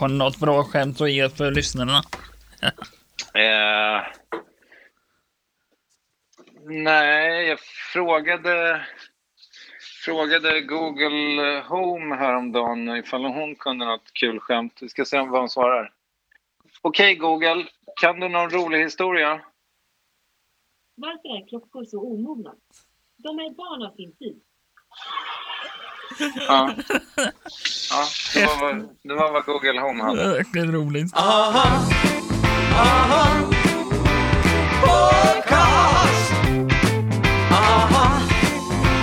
[0.00, 2.02] Har ni något bra skämt att ge för lyssnarna?
[3.34, 4.02] Eh,
[6.64, 7.60] nej, jag
[7.92, 8.86] frågade,
[10.04, 14.78] frågade Google Home häromdagen ifall hon kunde något kul skämt.
[14.80, 15.92] Vi ska se vad hon svarar.
[16.82, 17.66] Okej Google,
[18.00, 19.40] kan du någon rolig historia?
[20.94, 22.54] Varför är klockor så omogna?
[23.16, 24.40] De är barn av sin tid.
[26.18, 26.74] Ja,
[27.90, 28.04] ja
[28.34, 30.22] det, var vad, det var vad Google Home Det hade.
[30.22, 31.12] är verkligen roligt.
[34.80, 36.32] Podcast.
[37.52, 38.20] Aha,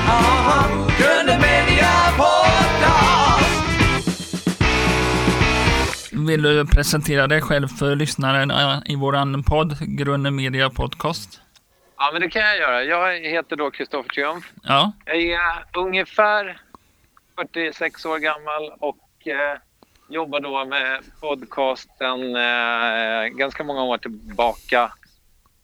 [0.07, 3.63] aha, Gröna Media Podcast.
[6.11, 8.51] Vill du presentera dig själv för lyssnaren
[8.85, 11.41] i våran podd, Grunne Media Podcast?
[11.97, 12.83] Ja, men det kan jag göra.
[12.83, 14.45] Jag heter då Kristoffer Triumf.
[14.63, 16.61] Ja, Jag är ungefär
[17.35, 19.57] 46 år gammal och eh,
[20.09, 24.91] jobbar då med podcasten eh, ganska många år tillbaka.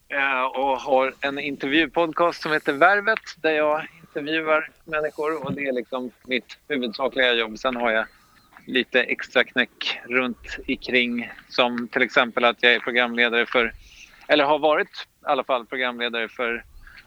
[0.10, 5.72] Eh, och har en intervjupodcast som heter Värvet där jag intervjuar människor och det är
[5.72, 7.58] liksom mitt huvudsakliga jobb.
[7.60, 8.06] Sen har jag
[8.66, 13.74] lite extra knäck runt ikring som till exempel att jag är programledare för,
[14.28, 16.64] eller har varit i alla fall programledare för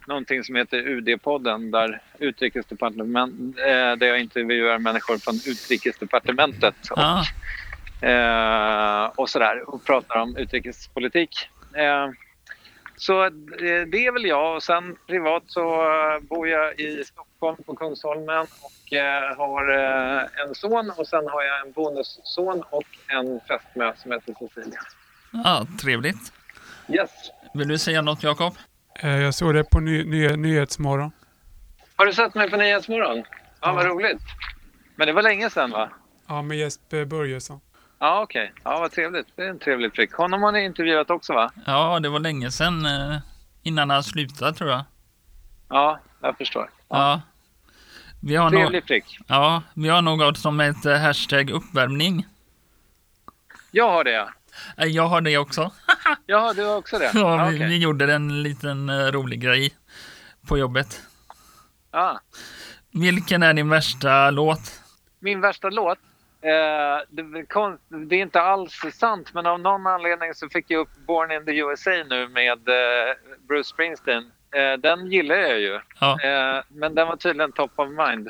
[0.07, 7.25] någonting som heter UD-podden där utrikesdepartement, eh, där jag intervjuar människor från utrikesdepartementet och, ah,
[8.07, 11.49] eh, och sådär och pratar om utrikespolitik.
[11.75, 12.11] Eh,
[12.97, 13.29] så
[13.91, 18.47] det är väl jag och sen privat så eh, bor jag i Stockholm på Kungsholmen
[18.61, 23.93] och eh, har eh, en son och sen har jag en bonusson och en fästmö
[23.97, 24.81] som heter Cecilia.
[25.31, 26.33] ja, trevligt.
[26.89, 27.11] Yes.
[27.55, 28.55] Vill du säga något, Jakob?
[29.01, 31.11] Eh, Jag såg det på ny, ny, Nyhetsmorgon.
[31.97, 33.25] Har du sett mig på Nyhetsmorgon?
[33.61, 34.23] Ja, vad roligt.
[34.97, 35.91] Men det var länge sedan va?
[36.29, 37.61] Ja, med Jesper Börjesson.
[37.99, 38.53] Ja, okej.
[38.65, 39.27] Ja, vad trevligt.
[39.37, 40.13] Det är en trevlig prick.
[40.13, 41.51] Honom har ni intervjuat också, va?
[41.67, 43.17] Ja, det var länge sedan eh,
[43.63, 44.85] innan han slutade, tror jag.
[45.69, 46.71] Ja, jag förstår.
[46.89, 47.21] Ja.
[48.21, 49.19] Vi har, no Trevlig prick.
[49.27, 52.27] ja, vi har något som heter hashtag uppvärmning.
[53.71, 54.29] Jag har det, ja.
[54.77, 55.71] Eh, Jag har det också.
[56.27, 57.11] Ja, du har också det?
[57.15, 57.69] Ja, Ja, vi, okej.
[57.69, 59.75] vi gjorde en liten eh, rolig grej
[60.49, 61.01] på jobbet.
[61.93, 62.21] ja.
[62.97, 64.81] Vilken är din värsta låt?
[65.21, 65.99] Min värsta låt?
[66.43, 70.65] Eh, det, är konst, det är inte alls sant, men av någon anledning så fick
[70.69, 73.15] jag upp Born in the USA nu med eh,
[73.49, 74.31] Bruce Springsteen.
[74.79, 78.29] Den gillar jag ju, Ja, eh, men den var tydligen top of mind.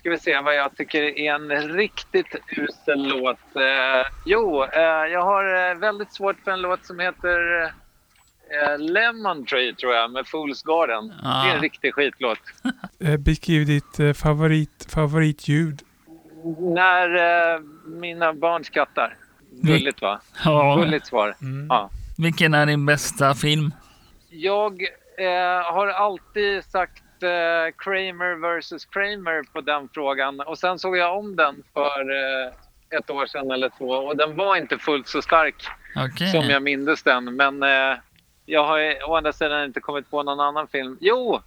[0.00, 3.56] Ska vi se vad jag tycker är en riktigt usel låt.
[3.56, 4.80] Eh, jo, eh,
[5.12, 10.10] jag har eh, väldigt svårt för en låt som heter eh, Lemon Tree, tror jag,
[10.10, 11.08] med Fools Garden.
[11.08, 11.62] Det är en Ah.
[11.62, 12.38] riktig skitlåt.
[13.04, 15.82] Eh, Beskriv ditt eh, favorit, favoritljud.
[16.58, 17.08] När
[18.00, 19.16] mina barn skrattar.
[19.62, 20.20] Gulligt, va?
[20.44, 20.76] ja.
[20.76, 21.36] Gulligt svar.
[21.42, 21.66] Mm.
[21.70, 21.90] Ja.
[22.18, 23.74] Vilken är din bästa film?
[24.30, 24.82] Jag
[25.64, 30.40] har alltid sagt eh, Kramer vs Kramer på den frågan.
[30.40, 32.52] Och sen såg jag om den för eh,
[32.98, 33.88] ett år sedan eller två.
[33.90, 35.54] Och den var inte fullt så stark
[35.96, 36.30] Okej.
[36.30, 37.36] som jag mindes den.
[37.36, 37.98] Men eh,
[38.46, 40.98] jag har å andra sidan inte kommit på någon annan film.
[41.00, 41.40] Jo!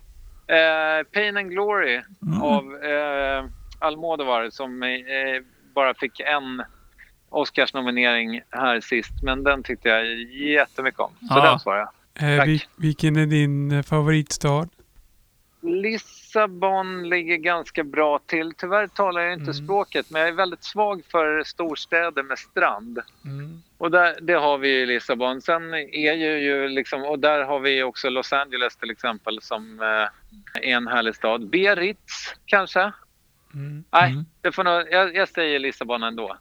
[0.47, 2.01] Eh, Pain and Glory
[2.41, 3.45] av eh,
[3.79, 4.89] Almodovar som eh,
[5.75, 6.63] bara fick en
[7.29, 9.23] Oscarsnominering här sist.
[9.23, 11.11] Men den tyckte jag jättemycket om.
[11.19, 11.49] Så Ja.
[11.49, 11.89] den svarar jag.
[12.33, 12.47] Eh, Tack.
[12.47, 14.67] vil, vilken är din favoritstad?
[15.63, 18.53] Lissabon ligger ganska bra till.
[18.57, 19.53] Tyvärr talar jag inte Mm.
[19.53, 22.99] språket, men jag är väldigt svag för storstäder med strand.
[23.25, 23.61] Mm.
[23.77, 25.41] Och där, det har vi i Lissabon.
[25.41, 29.79] Sen är ju, ju liksom, och där har vi också Los Angeles till exempel som
[29.81, 31.49] eh, är en härlig stad.
[31.49, 32.91] Biarritz kanske?
[33.53, 33.83] Mm.
[33.91, 34.25] Nej, Mm.
[34.41, 36.37] det får nog, jag, jag säger Lissabon ändå.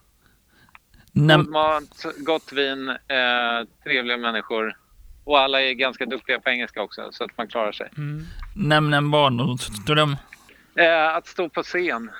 [1.12, 4.76] Näm God mat, gott vin, eh, trevliga människor.
[5.24, 7.90] Och alla är ganska duktiga på engelska också, så att man klarar sig.
[7.96, 8.24] Mm.
[8.62, 10.16] Nämn en barndomsdröm.
[10.74, 12.10] Eh, att stå på scen,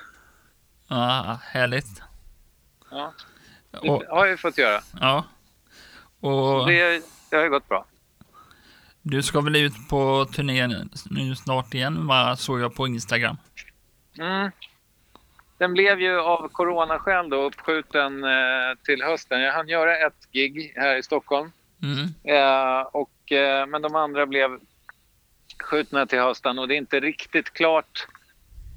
[0.87, 2.01] Ja, härligt.
[2.91, 3.13] ja,
[3.71, 4.81] Och, det har jag fått göra.
[5.01, 5.23] ja.
[6.19, 7.85] Och Det, det har ju gått bra.
[9.01, 12.35] du ska väl ut på turnén nu snart igen, va?
[12.35, 13.37] såg jag på Instagram.
[14.19, 14.51] Mm.
[15.57, 18.29] Den blev ju av coronaskäl då uppskjuten eh,
[18.85, 19.41] till hösten.
[19.41, 21.51] Jag hann göra ett gig här i Stockholm.
[21.83, 22.03] Mm.
[22.23, 24.59] Eh, och, eh, men de andra blev
[25.63, 28.07] skjutna till hösten och det är inte riktigt klart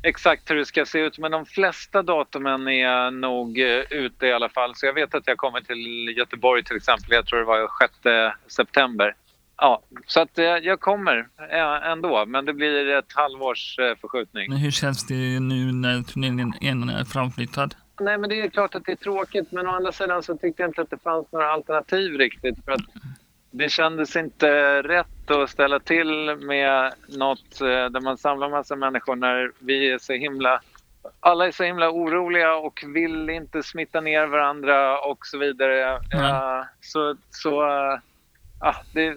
[0.02, 1.18] exakt hur det ska se ut.
[1.18, 4.74] Men de flesta datumen är nog eh, ute i alla fall.
[4.74, 7.10] Så jag vet att jag kommer till Göteborg till exempel.
[7.10, 7.68] Jag tror det var
[8.46, 9.14] 6 september.
[9.56, 12.26] Ja, så att eh, jag kommer eh, ändå.
[12.26, 14.50] Men det blir ett halvårs förskjutning.
[14.50, 17.74] Men hur känns det nu när turneringen är framflyttad?
[18.00, 19.52] Nej, men det är klart att det är tråkigt.
[19.52, 22.64] Men å andra sidan så tyckte jag inte att det fanns några alternativ riktigt.
[22.64, 22.80] För att
[23.56, 29.16] det kändes inte rätt att ställa till med något eh, där man samlar massa människor
[29.16, 30.60] när vi är så himla...
[31.20, 35.92] Alla är så himla oroliga och vill inte smitta ner varandra och så vidare.
[35.94, 37.98] Eh, Så, så eh,
[38.60, 39.16] ja, det,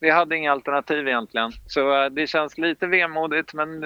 [0.00, 1.52] vi hade inga alternativ egentligen.
[1.66, 3.84] Så det känns lite vemodigt men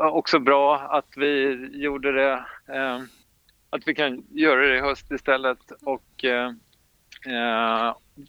[0.00, 2.44] också bra att vi gjorde det.
[3.70, 5.58] Att vi kan göra det i höst istället.
[5.82, 6.24] Och,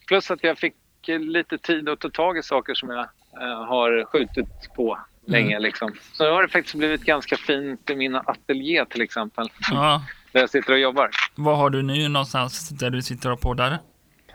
[0.07, 0.75] plus att jag fick
[1.07, 2.99] lite tid att ta tag i saker som jag
[3.41, 5.59] eh, har skjutit på länge.
[5.59, 5.93] Liksom.
[6.13, 9.47] Så nu har det faktiskt blivit ganska fint i min ateljé till exempel.
[9.71, 10.03] Ja.
[10.31, 11.09] Där jag sitter och jobbar.
[11.35, 13.77] Var har du nu någonstans där du sitter och poddar?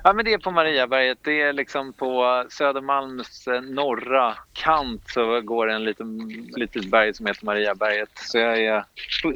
[0.05, 1.19] Ja, men det är på Mariaberget.
[1.23, 7.15] Det är liksom på Södermalms eh, norra kant så går det en liten, litet berg
[7.15, 8.11] som heter Mariaberget.
[8.15, 8.85] Så jag är,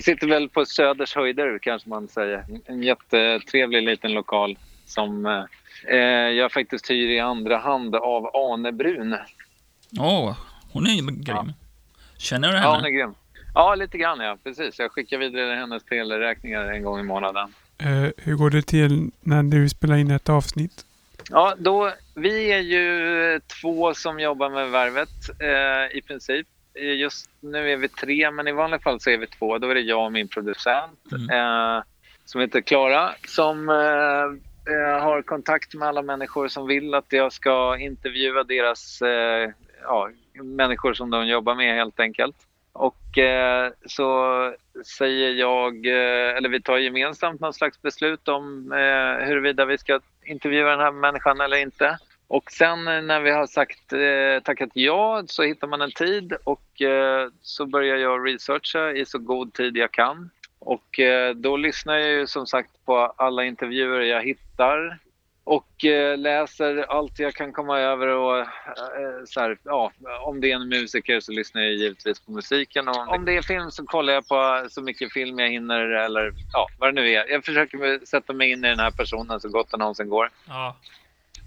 [0.01, 2.45] sitter väl på Söders höjder kanske man säger.
[2.67, 5.45] En jättetrevlig liten lokal som eh,
[5.87, 5.97] eh,
[6.31, 9.17] jag faktiskt hyr i andra hand av Ane Brun.
[10.01, 10.37] Åh,
[10.73, 11.53] hon är ju grym.
[12.19, 12.75] Känner du Ja, henne?
[12.75, 13.15] hon är grym.
[13.55, 14.37] Ja, lite grann ja.
[14.45, 14.79] Precis.
[14.79, 17.55] Jag skickar vidare hennes teleräkningar en gång i månaden.
[17.79, 20.85] Eh, hur går det till när du spelar in ett avsnitt?
[21.31, 25.09] Ja, då, vi är ju två som jobbar med Värvet
[25.41, 26.47] eh, i princip.
[26.75, 29.59] Eh, Just nu är vi tre, men i vanliga fall så är vi två.
[29.59, 31.31] Då är det jag och min producent Mm.
[31.31, 31.83] eh,
[32.25, 33.69] som heter Klara som
[34.69, 39.51] eh, har kontakt med alla människor som vill att jag ska intervjua deras eh,
[39.83, 40.11] ja,
[40.43, 42.37] människor som de jobbar med helt enkelt.
[42.73, 44.55] Och eh, så
[44.99, 50.01] säger jag, eh, eller vi tar gemensamt någon slags beslut om eh, huruvida vi ska
[50.25, 51.99] intervjua den här människan eller inte.
[52.29, 56.33] Och sen eh, när vi har sagt eh, tackat ja så hittar man en tid
[56.45, 60.31] och eh, så börjar jag researcha i så god tid jag kan.
[60.59, 64.99] Och eh, då lyssnar jag ju som sagt på alla intervjuer jag hittar
[65.45, 68.47] och eh, läser allt jag kan komma över och eh,
[69.27, 73.09] så här, ja, om det är en musiker så lyssnar jag givetvis på musiken och
[73.09, 76.69] om det är film så kollar jag på så mycket film jag hinner eller ja,
[76.79, 77.29] vad det nu är.
[77.31, 80.31] Jag försöker sätta mig in i den här personen så gott det någonsin går.
[80.49, 80.77] Ja.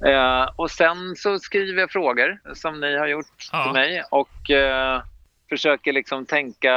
[0.05, 3.63] Eh, och sen så skriver jag frågor som ni har gjort Ja.
[3.63, 5.01] till mig och eh,
[5.49, 6.73] försöker liksom tänka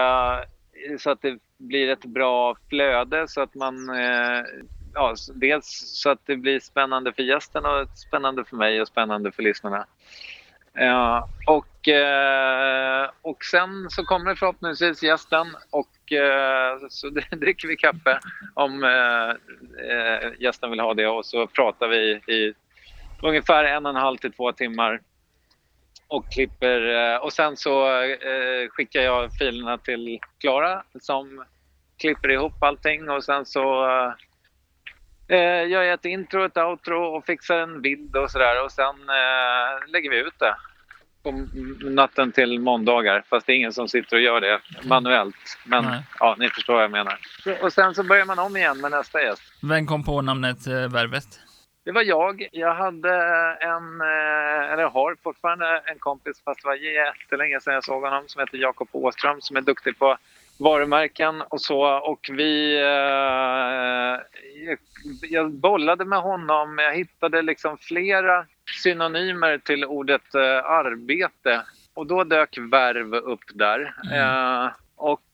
[0.98, 4.44] så att det blir ett bra flöde så att man eh,
[4.94, 9.32] ja, dels så att det blir spännande för gästen och spännande för mig och spännande
[9.32, 9.86] för lyssnarna.
[10.78, 18.18] Eh, och, eh, och sen så kommer förhoppningsvis gästen och eh, så dricker vi kaffe
[18.54, 19.30] om eh,
[19.86, 22.54] eh, gästen vill ha det och så pratar vi i
[23.22, 25.00] ungefär en och en halv till två timmar
[26.08, 27.12] och klipper.
[27.12, 31.44] eh, Och sen så eh, skickar jag filerna till Klara som
[32.00, 33.84] klipper ihop allting och sen så
[35.28, 38.94] eh, gör jag ett intro, ett outro och fixar en bild och sådär och sen
[39.08, 40.54] eh, lägger vi ut det
[41.22, 41.30] på
[41.90, 45.58] natten till måndagar fast det är ingen som sitter och gör det manuellt.
[45.66, 46.02] Men Nej.
[46.18, 47.18] ja, ni förstår vad jag menar.
[47.62, 49.42] Och sen så börjar man om igen med nästa gäst.
[49.62, 51.40] Vem kom på namnet eh, Värvet?
[51.84, 52.48] Det var jag.
[52.52, 53.14] Jag hade
[53.60, 58.24] en, eh, eller har fortfarande en kompis, fast det var jättelänge sedan jag såg honom,
[58.26, 60.16] som heter Jakob Åström som är duktig på
[60.58, 61.98] varumärken och så.
[61.98, 62.76] Och vi...
[62.80, 64.20] Eh,
[65.22, 66.78] jag, bollade med honom.
[66.78, 68.46] Jag hittade liksom flera
[68.82, 71.62] synonymer till ordet eh, arbete.
[71.94, 73.94] Och då dök värv upp där.
[74.12, 75.33] Eh, och eh,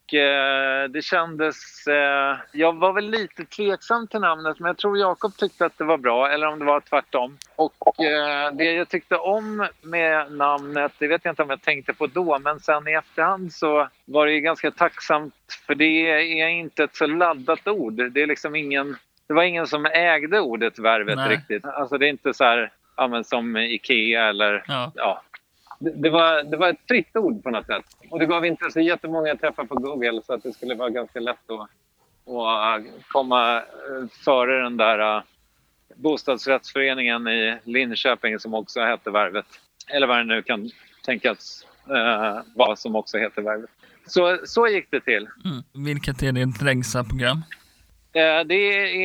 [0.88, 1.86] det kändes...
[1.86, 5.84] Eh, jag var väl lite tveksam till namnet men jag tror Jakob tyckte att det
[5.84, 7.38] var bra, eller om det var tvärtom.
[7.56, 11.94] Och eh, det jag tyckte om med namnet, det vet jag inte om jag tänkte
[11.94, 15.34] på då, men sen i efterhand så var det ju ganska tacksamt
[15.66, 18.12] för det är inte ett så laddat ord.
[18.12, 18.96] Det är liksom ingen...
[19.26, 21.28] Det var ingen som ägde ordet värvet Nej.
[21.28, 21.64] riktigt.
[21.64, 24.92] Alltså det är inte så här, ja, men som Ikea eller Ja.
[24.94, 25.22] ja,
[25.80, 27.84] det, var, det var ett fritt ord på något sätt.
[28.10, 31.20] Och det gav inte så jättemånga träffar på Google så att det skulle vara ganska
[31.20, 33.62] lätt att, att komma eh,
[34.24, 35.22] före den där eh,
[35.94, 39.46] bostadsrättsföreningen i Linköping som också hette Värvet.
[39.88, 40.70] Eller vad det nu kan
[41.04, 43.70] tänkas eh, vara som också heter Värvet.
[44.06, 45.28] Så, så gick det till.
[45.44, 45.86] Mm.
[45.86, 47.42] Vilket är ditt längsta program?
[48.12, 48.54] Eh, Det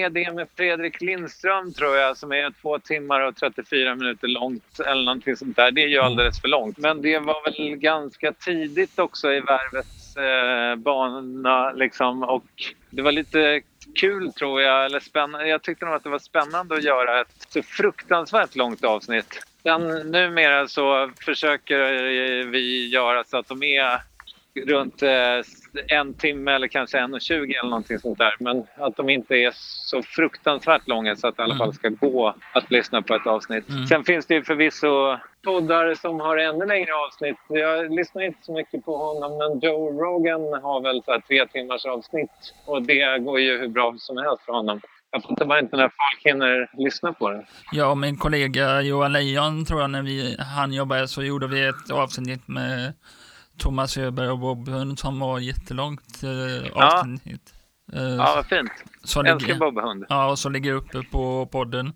[0.02, 4.80] är det med Fredrik Lindström tror jag som är två timmar och 34 minuter långt
[4.80, 5.72] eller någonting sånt där.
[5.72, 6.78] Det är ju alldeles för långt.
[6.78, 12.46] Men det var väl ganska tidigt också i värvets eh, bana liksom och
[12.90, 13.62] det var lite
[13.96, 15.48] kul tror jag, eller spännande.
[15.48, 19.46] Jag tyckte nog att det var spännande att göra ett så fruktansvärt långt avsnitt.
[19.64, 21.80] Sen numera så försöker
[22.44, 24.02] vi göra så att de är
[24.66, 25.10] runt eh,
[25.88, 28.34] en timme eller kanske en och tjugo eller någonting sånt där.
[28.40, 31.66] Men att de inte är så fruktansvärt långa så att det i alla Mm.
[31.66, 33.70] fall ska gå att lyssna på ett avsnitt.
[33.70, 33.86] Mm.
[33.88, 37.38] Sen finns det ju förvisso poddar som har ännu längre avsnitt.
[37.50, 41.48] Jag lyssnar inte så mycket på honom men Joe Rogan har väl så här tre
[41.48, 42.32] timmars avsnitt
[42.66, 44.82] och det går ju hur bra som helst för honom.
[45.12, 47.46] Jag fattar bara inte när folk hinner lyssna på det.
[47.72, 51.66] Jag och min kollega Johan Lejon tror jag när vi, han jobbade så gjorde vi
[51.68, 52.94] ett avsnitt med
[53.58, 56.30] Thomas Öberg och Bob Hund som var jättelångt eh,
[56.76, 57.00] Ja.
[57.00, 57.54] avsnitt.
[57.94, 58.72] Eh, Ja, vad fint.
[59.04, 60.06] så Älskar ligger, Bob Hund.
[60.10, 61.94] ja, och så ligger uppe på podden.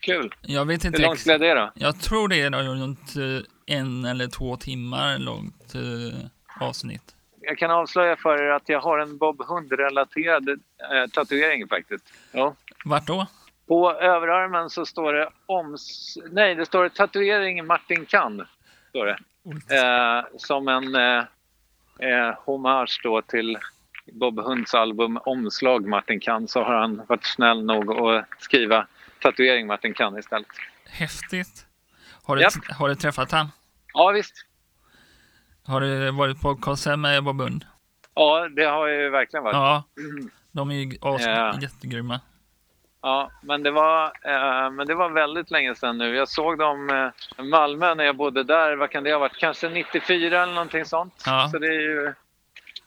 [0.00, 0.34] Kul.
[0.42, 1.70] Jag vet inte Hur långt blev det då?
[1.74, 7.14] Jag tror det är runt eh, en eller två timmar långt eh, avsnitt.
[7.40, 12.04] Jag kan avslöja för er att jag har en Bob Hund-relaterad eh, tatuering faktiskt.
[12.32, 12.54] Ja.
[12.84, 13.26] Vart då?
[13.68, 16.18] På överarmen så står det oms...
[16.30, 18.46] Nej, det står tatuering Martin kan.
[18.94, 19.18] Står det.
[19.76, 21.24] Eh, som en eh,
[22.10, 23.58] eh, hommage då till
[24.12, 28.86] Bob Hunds album Omslag Martin kan så har han varit snäll nog att skriva
[29.22, 30.46] tatuering Martin kan istället.
[30.86, 31.66] Häftigt.
[32.24, 32.52] Har du, Japp.
[32.78, 33.48] har du träffat han?
[33.94, 34.46] Ja visst.
[35.66, 37.66] Har du varit på konsert med Bob Hund?
[38.14, 39.54] Ja, det har ju verkligen varit.
[39.54, 39.84] Ja.
[40.52, 41.58] De är ju as- Ja.
[41.60, 42.20] jättegrymma.
[43.04, 46.16] Ja, men det, var, eh, men det var väldigt länge sedan nu.
[46.16, 48.76] Jag såg dem eh, i Malmö när jag bodde där.
[48.76, 49.36] Vad kan det ha varit?
[49.36, 51.22] Kanske 94 eller någonting sånt.
[51.26, 51.48] Ja.
[51.52, 52.12] Så det är ju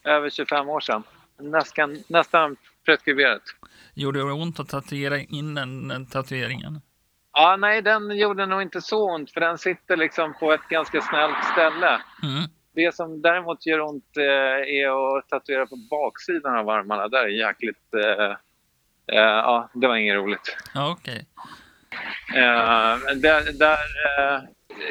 [0.04, 1.04] över 25 år sedan.
[1.40, 2.56] Nästan, nästan
[2.86, 3.42] preskriberat.
[3.94, 6.82] Gjorde det ont att tatuera in den, tatueringen?
[7.34, 11.02] Ja, nej, den gjorde nog inte så ont för den sitter liksom på ett ganska
[11.02, 12.02] snällt ställe.
[12.24, 12.44] Mm.
[12.74, 14.24] Det som däremot gör ont eh,
[14.82, 17.08] är att tatuera på baksidan av armarna.
[17.08, 17.94] Där är jäkligt...
[17.94, 18.36] Eh, eh,
[19.16, 20.58] ja, det var inget roligt.
[20.74, 21.26] Ja, okej.
[22.36, 24.42] Eh, där där eh,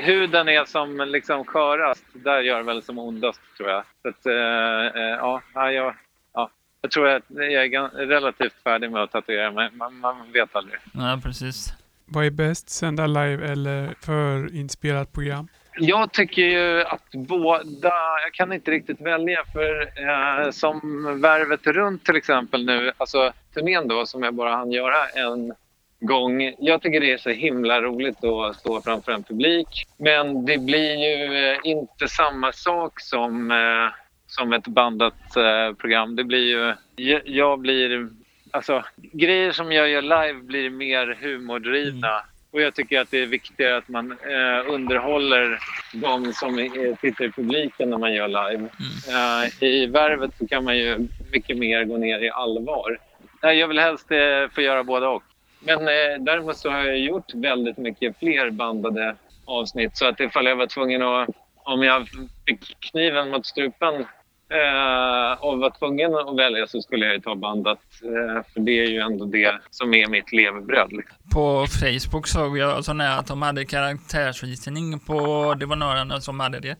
[0.02, 3.84] huden är som liksom skörast, där gör det väl som ondast tror jag.
[4.02, 5.94] Så att, eh, eh, ja, ja, jag,
[6.34, 9.70] ja, jag tror att jag är relativt färdig med att tatuera mig.
[9.72, 10.78] Man, man vet aldrig.
[10.94, 11.72] Ja, precis.
[12.04, 15.48] Vad är bäst, sända live eller förinspelat program?
[15.78, 17.92] Jag tycker ju att båda,
[18.24, 20.80] jag kan inte riktigt välja för eh, som
[21.20, 25.52] Värvet runt till exempel nu, alltså turnén då som jag bara hann göra en
[26.00, 26.54] gång.
[26.58, 29.86] Jag tycker det är så himla roligt att stå framför en publik.
[29.96, 33.94] Men det blir ju eh, inte samma sak som, eh,
[34.26, 36.16] som ett bandat eh, program.
[36.16, 38.08] Det blir ju, jag, jag blir,
[38.50, 42.10] alltså grejer som jag gör live blir mer humordrivna.
[42.10, 42.26] Mm.
[42.56, 45.58] Och jag tycker att det är viktigare att man eh, underhåller
[45.92, 48.68] de som är, sitter i publiken när man gör live.
[49.08, 52.98] Eh, I Värvet så kan man ju mycket mer gå ner i allvar.
[53.42, 55.22] Jag vill helst eh, få göra båda och.
[55.60, 59.96] Men eh, däremot så har jag gjort väldigt mycket fler bandade avsnitt.
[59.96, 61.28] Så att ifall jag var tvungen att...
[61.56, 62.08] Om jag
[62.46, 64.04] fick kniven mot strupen
[64.50, 67.80] eh, och var tvungen att välja så skulle jag ju ta bandat.
[68.02, 70.92] Eh, för det är ju ändå det som är mitt levebröd.
[70.92, 71.16] Liksom.
[71.32, 76.40] På Facebook såg jag sån här att de hade karaktärsvisning på, det var några som
[76.40, 76.76] hade det.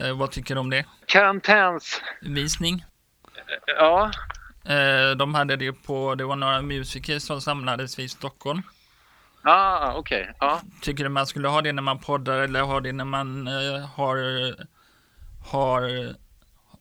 [0.00, 0.84] Eh, vad tycker du om det?
[1.06, 2.00] Karantäns...
[2.22, 2.84] Visning.
[3.78, 4.10] Ja,
[4.68, 8.62] Eh, de hade det på, det var några musiker som samlades vid Stockholm.
[9.42, 10.32] ah, okej.
[10.40, 10.60] Ja.
[10.82, 13.86] Tycker du man skulle ha det när man poddar eller ha det när man eh,
[13.96, 14.16] har,
[15.50, 16.14] har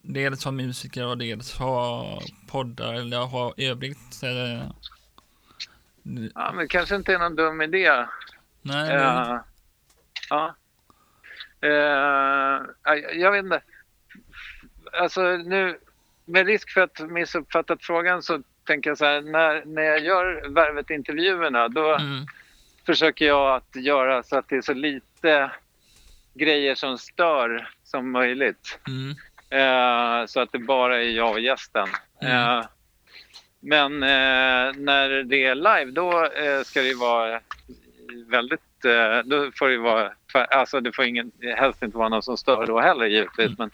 [0.07, 2.19] dels har musiker och dels har
[2.51, 4.23] poddar eller har övrigt?
[4.23, 4.67] Eh,
[6.35, 8.05] ja, men kanske inte är någon dum idé.
[8.61, 9.39] nej, Eh,
[10.29, 10.55] ja.
[12.83, 13.61] Jag- jag vet inte.
[15.01, 15.79] Alltså nu,
[16.25, 20.49] med risk för att missuppfattat frågan så tänker jag så här, när, när jag gör
[20.49, 22.25] Värvet-intervjuerna då mm,
[22.85, 25.51] försöker jag att göra så att det är så lite
[26.33, 28.79] grejer som stör som möjligt.
[28.87, 29.15] mm,
[29.49, 31.87] Eh, så att det bara är jag och gästen.
[32.21, 32.59] Mm.
[32.59, 32.65] Eh,
[33.59, 37.39] men eh, när det är live då eh, ska det ju vara
[38.27, 38.85] väldigt...
[38.85, 40.11] Eh, då får det ju vara...
[40.49, 43.47] Alltså det får ingen, helst inte vara någon som stör då heller givetvis.
[43.47, 43.55] Mm.
[43.57, 43.69] Men,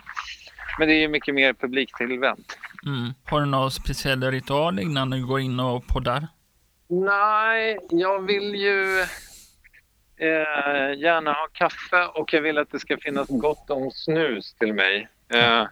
[0.79, 2.57] men det är ju mycket mer publiktillvänt.
[2.85, 3.13] mm.
[3.25, 6.27] Har du någon speciell ritual innan du går in och poddar?
[6.87, 8.99] Nej, jag vill ju
[10.17, 14.73] eh, gärna ha kaffe och jag vill att det ska finnas gott om snus till
[14.73, 15.07] mig.
[15.33, 15.67] Eh,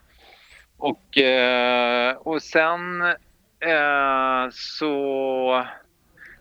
[0.76, 3.02] och, eh, och sen
[3.60, 5.66] eh, så...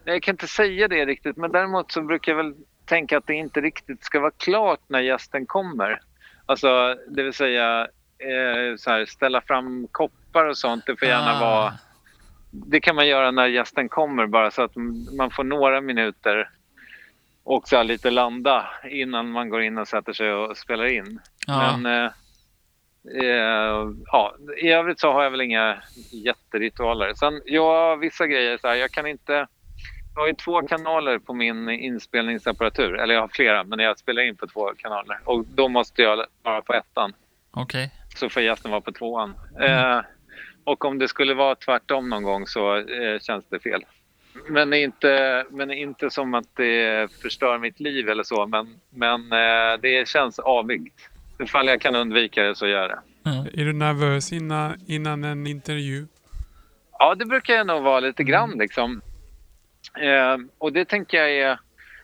[0.06, 2.54] Jag kan inte säga det riktigt, men däremot så brukar jag väl
[2.86, 6.00] tänka att det inte riktigt ska vara klart när gästen kommer.
[6.46, 7.82] Alltså, det vill säga
[8.18, 10.86] eh, så här, ställa fram koppar och sånt.
[10.86, 11.40] Det får gärna Ah.
[11.40, 11.74] vara
[12.52, 14.76] det kan man göra när gästen kommer bara så att
[15.18, 16.50] man får några minuter
[17.44, 21.20] och så här lite landa innan man går in och sätter sig och spelar in.
[21.48, 22.12] Ja, Men
[23.16, 25.78] eh, ja, I övrigt så har jag väl inga
[26.12, 27.14] jätteritualer.
[27.14, 29.48] Sen, ja, vissa grejer så här, jag kan inte...
[30.16, 33.00] Jag har ju två kanaler på min inspelningsapparatur.
[33.00, 35.20] Eller jag har flera, men jag spelar in på två kanaler.
[35.24, 37.14] Och då måste jag vara på ettan.
[37.52, 37.92] Okej.
[38.16, 39.34] Så får gästen vara på tvåan.
[39.62, 40.02] Eh,
[40.64, 43.86] och om det skulle vara tvärtom någon gång så eh, känns det fel.
[44.50, 48.48] Men inte, men inte som att det förstör mitt liv eller så.
[48.48, 51.09] Men, men eh, det känns avigt.
[51.40, 53.00] Ifall jag kan undvika det så gör jag det.
[53.24, 53.46] Ja.
[53.54, 56.08] Är du nervös innan, innan en intervju?
[57.00, 59.02] Ja, det brukar jag nog vara lite grann liksom.
[60.00, 61.60] Eh, och det tänker jag är...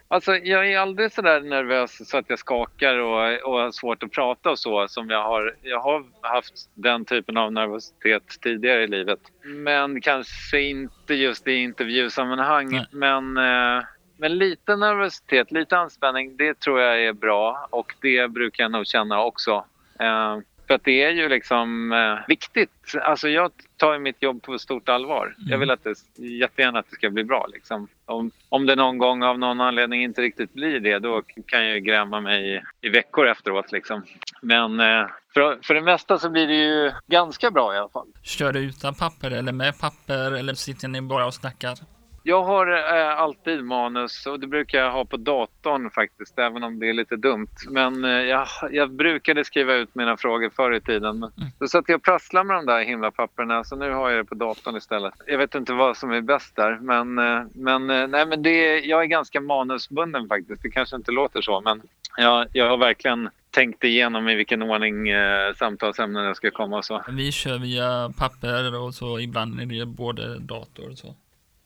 [0.08, 4.04] Alltså jag är aldrig så där nervös så att jag skakar och, och har svårt
[4.04, 5.56] att prata och så som jag har.
[5.62, 9.20] Jag har haft den typen av nervositet tidigare i livet.
[9.44, 12.72] Men kanske inte just i intervjusammanhang.
[12.72, 12.86] Nej.
[12.92, 13.84] Men, eh,
[14.18, 18.88] men lite nervositet, lite anspänning, det tror jag är bra och det brukar jag nog
[18.88, 19.66] känna också.
[20.00, 22.96] Eh, för att det är ju liksom eh, viktigt.
[23.02, 25.36] Alltså jag tar ju mitt jobb på stort allvar.
[25.38, 27.48] Jag vill att det, jättegärna att det ska bli bra.
[27.54, 27.88] Liksom.
[28.06, 31.74] Om, om det någon gång av någon anledning inte riktigt blir det, då kan jag
[31.74, 33.72] ju gräma mig i, i veckor efteråt.
[33.72, 34.04] Liksom.
[34.42, 38.08] Men eh, för, för det mesta så blir det ju ganska bra i alla fall.
[38.24, 41.76] Kör du utan papper eller med papper eller sitter ni bara och snackar?
[42.28, 46.80] Jag har eh, alltid manus och det brukar jag ha på datorn faktiskt, även om
[46.80, 47.48] det är lite dumt.
[47.70, 51.20] Men eh, jag, jag brukade skriva ut mina frågor förr i tiden.
[51.20, 54.20] Men Då satt jag och prasslade med de där himla papperna så nu har jag
[54.20, 55.14] det på datorn istället.
[55.28, 58.80] Jag vet inte vad som är bäst där, men, eh, men, eh, nej, men det,
[58.80, 60.62] jag är ganska manusbunden faktiskt.
[60.62, 61.82] Det kanske inte låter så, men
[62.18, 66.86] jag, jag har verkligen tänkt igenom i vilken ordning eh, samtalsämnen jag ska komma och
[66.86, 67.04] så.
[67.10, 71.16] Vi kör via papper och så ibland är det både dator och så.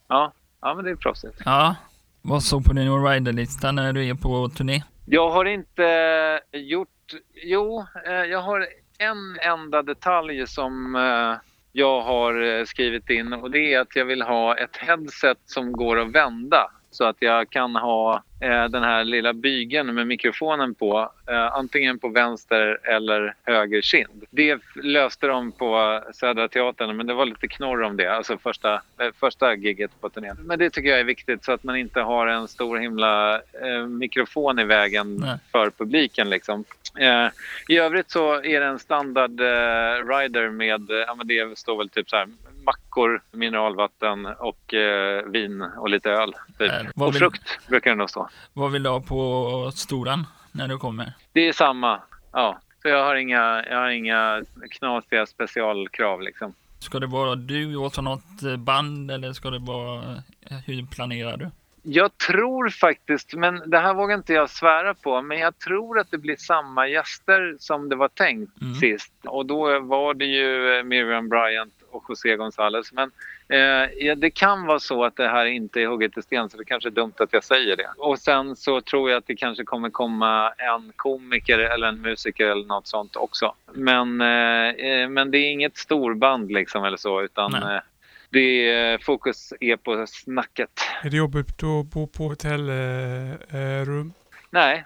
[0.08, 1.42] Ja, ja men det är proffsigt.
[1.46, 1.76] Ja.
[2.22, 4.84] Vad står på din riderlista när du är på turné?
[5.06, 6.88] Jag har inte gjort...
[7.44, 11.38] Jo, eh, jag har en enda detalj som eh,
[11.72, 15.72] jag har eh, skrivit in och det är att jag vill ha ett headset som
[15.72, 20.76] går att vända så att jag kan ha eh, den här lilla bygeln med mikrofonen
[20.76, 24.26] på eh, antingen på vänster eller höger kind.
[24.30, 28.74] Det löste de på Södra Teatern men det var lite knorr om det, alltså första,
[28.74, 30.38] eh, första giget på turnén.
[30.40, 33.88] Men det tycker jag är viktigt så att man inte har en stor himla eh,
[33.88, 35.38] mikrofon i vägen Nej.
[35.52, 36.64] för publiken liksom.
[37.00, 37.28] Eh,
[37.68, 41.90] I övrigt så är det en standard eh, rider med, ja men det står väl
[41.90, 42.28] typ så här
[42.70, 46.34] mackor, mineralvatten och eh, vin och lite öl.
[46.58, 46.72] Typ.
[46.96, 48.30] Vad och vill- frukt brukar det nog stå.
[48.54, 51.14] Vad vill du ha på storan när du kommer?
[51.34, 52.02] Det är samma.
[52.32, 52.60] Ja.
[52.82, 56.54] Så jag har inga, jag har inga knasiga specialkrav liksom.
[56.80, 60.04] Ska det vara du och så något eh, band eller ska det vara,
[60.50, 61.50] eh, hur planerar du?
[61.84, 66.12] Jag tror faktiskt, men det här vågar inte jag svära på, men jag tror att
[66.12, 68.76] det blir samma gäster som det var tänkt Mm.
[68.76, 69.14] sist.
[69.26, 72.92] Och då var det ju Miriam Bryant och José González.
[72.94, 73.12] Men
[73.48, 76.66] eh, det kan vara så att det här inte är hugget i sten, så det
[76.66, 77.90] kanske är dumt att jag säger det.
[77.98, 82.48] Och sen så tror jag att det kanske kommer komma en komiker eller en musiker
[82.48, 83.54] eller något sånt också.
[83.74, 87.80] Men, eh, eh, men det är inget storband liksom eller så, utan eh,
[88.30, 90.70] det är, fokus är på snacket.
[91.04, 93.38] Är det jobbigt att bo på hotellrum?
[93.52, 94.14] Eh, rum?
[94.50, 94.86] Nej,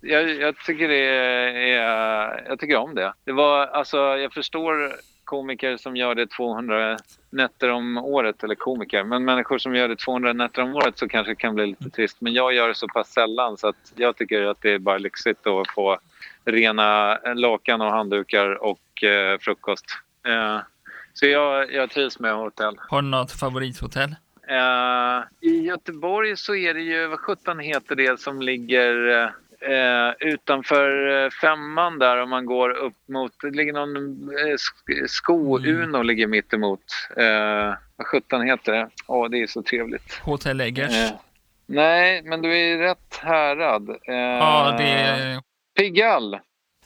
[0.00, 3.12] jag, jag tycker det är, jag tycker om det.
[3.24, 6.96] Det var, alltså, jag förstår komiker som gör det 200
[7.30, 11.08] nätter om året, eller komiker, men människor som gör det 200 nätter om året så
[11.08, 12.16] kanske det kan bli lite trist.
[12.20, 14.98] Men jag gör det så pass sällan så att jag tycker att det är bara
[14.98, 15.98] lyxigt att få
[16.44, 19.84] rena lakan och handdukar och eh, frukost.
[20.26, 20.58] Eh,
[21.14, 22.76] så jag, jag trivs med hotell.
[22.78, 24.14] Har du något favorithotell?
[24.48, 31.24] Eh, I Göteborg så är det ju, vad sjutton heter det som ligger eh, utanför
[31.24, 33.96] eh, femman där om man går upp mot, det ligger någon
[34.38, 36.80] eh, sk- sko-Uno ligger mitt emot.
[37.16, 38.88] Eh, vad sjutton heter det?
[39.06, 40.14] Åh, det är så trevligt.
[40.22, 40.94] Hotell Eggers?
[40.94, 41.10] Eh,
[41.66, 43.88] nej, men du är i rätt härad.
[43.90, 45.40] Eh, ja, det är
[45.76, 46.40] Pigalle.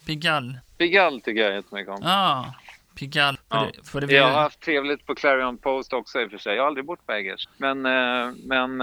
[0.06, 0.60] Pigalle.
[0.78, 2.00] Pigalle tycker jag jättemycket om.
[2.02, 2.54] Ja,
[2.98, 3.38] Pigalle.
[3.50, 3.68] För, Ja.
[3.76, 6.54] det, för det Jag har haft trevligt på Clarion Post också i och för sig.
[6.56, 7.48] Jag har aldrig bott på Eggers.
[7.56, 8.80] Men, eh, men,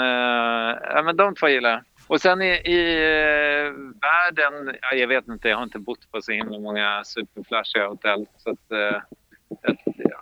[0.95, 1.81] ja, men de två gillar jag.
[2.07, 6.21] Och sen i, i eh, världen, ja, jag vet inte, jag har inte bott på
[6.21, 8.25] så himla många superflashiga hotell.
[8.37, 9.01] Så att, eh,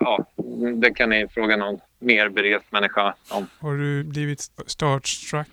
[0.00, 0.26] ja,
[0.74, 3.46] det kan ni fråga någon mer berest människa om.
[3.60, 5.48] Har du blivit starstruck?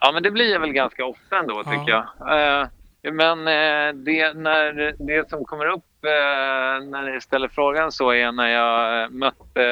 [0.00, 1.70] Ja, men det blir jag väl ganska ofta ändå Ja.
[1.72, 2.62] tycker jag.
[2.62, 2.68] Eh,
[3.12, 8.48] men eh, det, när, det som kommer upp när ni ställer frågan så är när
[8.48, 9.64] jag mötte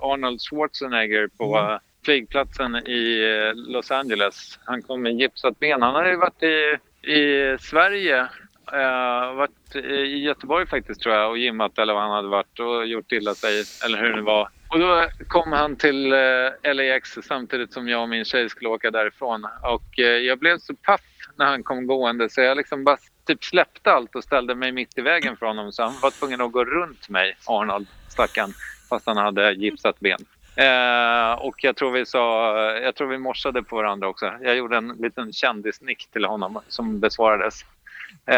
[0.00, 4.58] Arnold Schwarzenegger på Mm flygplatsen i eh, Los Angeles.
[4.64, 5.82] Han kom med gipsat ben.
[5.82, 6.78] Han hade ju varit i,
[7.12, 8.28] i Sverige
[8.72, 12.86] Uh, varit i Göteborg faktiskt tror jag och gymmat eller vad han hade varit och
[12.86, 14.48] gjort illa sig eller hur det var.
[14.68, 18.68] Och då kom han till eh, uh, LAX samtidigt som jag och min tjej skulle
[18.68, 19.46] åka därifrån.
[19.62, 21.00] Och uh, jag blev så paff
[21.36, 24.98] när han kom gående så jag liksom bara typ släppte allt och ställde mig mitt
[24.98, 25.72] i vägen för honom.
[25.72, 28.52] Så han var tvungen att gå runt mig, Arnold, stackarn,
[28.88, 30.20] fast han hade gipsat ben.
[30.58, 34.32] Eh, och jag tror vi sa, jag tror vi morsade på varandra också.
[34.42, 37.62] Jag gjorde en liten kändisnick till honom som besvarades.
[38.26, 38.36] Eh,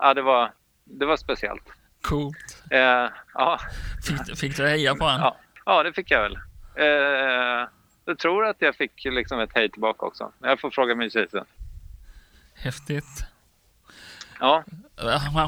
[0.00, 0.52] ja, det var,
[0.84, 1.62] det var speciellt.
[2.02, 2.62] Coolt.
[2.70, 3.60] Eh, ja,
[4.06, 5.20] Fick, fick du heja på honom?
[5.20, 6.38] ja, ja, det fick jag väl.
[6.76, 7.68] Eh,
[8.04, 10.32] jag tror att jag fick liksom ett hej tillbaka också.
[10.40, 11.44] Jag får fråga min tjej sen.
[12.54, 13.24] Häftigt.
[14.40, 14.64] Ja.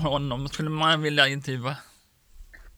[0.02, 1.76] Honom skulle man vilja intervjua.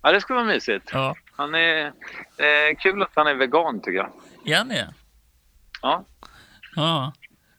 [0.03, 0.91] ja, det skulle vara mysigt.
[0.93, 1.15] Ja.
[1.41, 4.11] Han är, eh, kul att han är vegan tycker jag.
[4.47, 4.95] Är han det?
[5.83, 6.05] Ja.
[6.77, 7.13] Ja.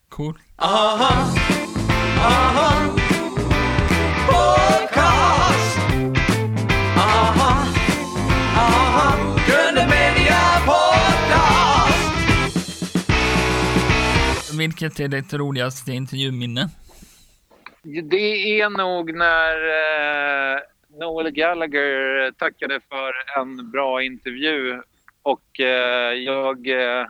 [0.09, 0.39] Cool.
[0.55, 1.35] Aha,
[2.17, 2.85] aha.
[4.27, 5.79] Podcast.
[6.97, 7.65] Aha,
[8.55, 9.35] aha.
[9.47, 12.13] Gröna Media Podcast.
[14.59, 16.69] Vilket är ditt roligaste intervjuminne?
[17.83, 19.55] Det är nog när
[20.55, 20.59] eh,
[21.01, 24.81] Noel Gallagher tackade för en bra intervju
[25.21, 27.07] och eh, jag, eh,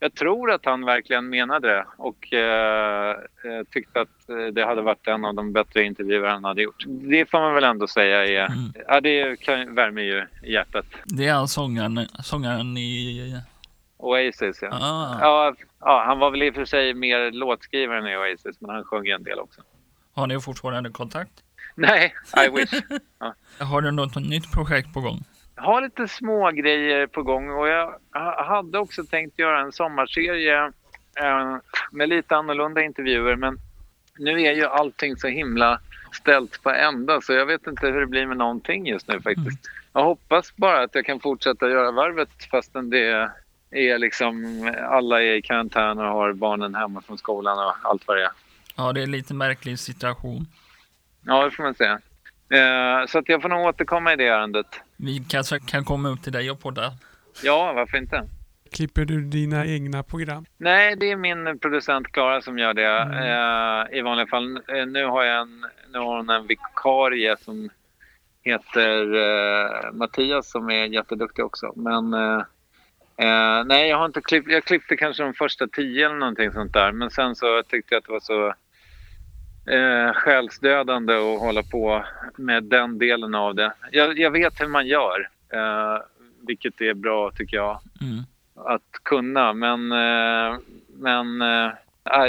[0.00, 4.82] jag tror att han verkligen menade det och eh, eh, tyckte att eh, det hade
[4.82, 6.84] varit en av de bättre intervjuer han hade gjort.
[6.86, 8.72] Det får man väl ändå säga är, Mm.
[8.88, 10.86] ja det kan, värmer ju hjärtat.
[11.04, 13.40] Det är sångaren, sångaren i...
[13.96, 14.68] Oasis ja.
[14.72, 15.18] Ah.
[15.20, 18.70] Ja, ja, han var väl i och för sig mer låtskrivare än i Oasis men
[18.70, 19.60] han sjöng en del också.
[20.14, 21.32] Har ni fortfarande kontakt?
[21.74, 22.14] Nej,
[22.46, 22.82] I wish.
[23.58, 25.24] Har du något nytt projekt på gång?
[25.56, 29.72] Jag har lite små grejer på gång och jag ha- hade också tänkt göra en
[29.72, 30.64] sommarserie
[31.20, 31.56] eh,
[31.92, 33.58] med lite annorlunda intervjuer men
[34.18, 35.80] nu är ju allting så himla
[36.12, 39.70] ställt på ända så jag vet inte hur det blir med någonting just nu faktiskt.
[39.92, 43.30] Jag hoppas bara att jag kan fortsätta göra varvet fastän det
[43.70, 44.44] är liksom
[44.90, 48.30] alla är i karantän och har barnen hemma från skolan och allt vad det är.
[48.76, 50.46] Ja, det är en lite märklig situation.
[51.26, 51.92] Ja, det får man säga.
[52.50, 54.66] Eh, så att jag får nog återkomma i det ärendet.
[54.96, 56.92] Vi kanske kan komma upp till dig och podda.
[57.42, 58.28] Ja, varför inte?
[58.72, 60.44] Klipper du dina egna program?
[60.56, 63.12] Nej, det är min producent Klara som gör det Mm.
[63.92, 64.56] eh, i vanliga fall.
[64.68, 67.68] Eh, nu har jag en, nu har hon en vikarie som
[68.42, 71.72] heter eh, Mattias som är jätteduktig också.
[71.76, 72.38] Men eh,
[73.16, 74.50] eh, nej, jag har inte klippt.
[74.50, 76.92] Jag klippte kanske de första tio eller någonting sånt där.
[76.92, 78.54] Men sen så tyckte jag att det var så
[79.66, 82.04] eh, själsdödande att hålla på
[82.36, 83.72] med den delen av det.
[83.90, 85.98] Jag, jag vet hur man gör, eh,
[86.46, 88.24] vilket är bra tycker jag Mm.
[88.54, 89.52] att kunna.
[89.52, 90.58] Men, eh,
[90.98, 91.70] men eh,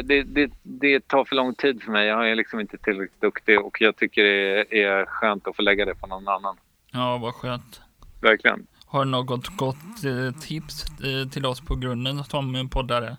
[0.04, 2.08] det, det, det tar för lång tid för mig.
[2.08, 5.86] Jag är liksom inte tillräckligt duktig och jag tycker det är skönt att få lägga
[5.86, 6.58] det på någon annan.
[6.91, 7.82] Ja, vad skönt.
[8.21, 8.67] Verkligen.
[8.88, 13.17] Har du något gott eh, tips eh, till oss på grunden som poddare?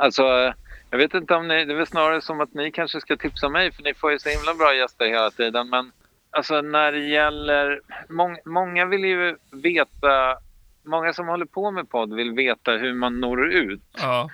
[0.00, 0.52] Alltså, eh,
[0.90, 1.64] jag vet inte om ni...
[1.64, 4.18] Det är väl snarare som att ni kanske ska tipsa mig för ni får ju
[4.18, 5.68] så himla bra gäster hela tiden.
[5.68, 5.92] Men
[6.30, 7.80] alltså när det gäller...
[8.08, 10.36] Mång, många vill ju veta...
[10.82, 13.80] Många som håller på med podd vill veta hur man når ut.
[13.98, 14.30] Ja,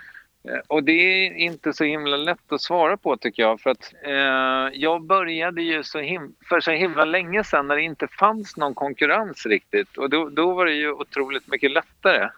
[0.48, 3.60] Eh, Och det är inte så himla lätt att svara på tycker jag.
[3.60, 7.82] För att eh, jag började ju så him- för så himla länge sedan när det
[7.82, 9.96] inte fanns någon konkurrens riktigt.
[9.96, 12.28] Och då, då var det ju otroligt mycket lättare.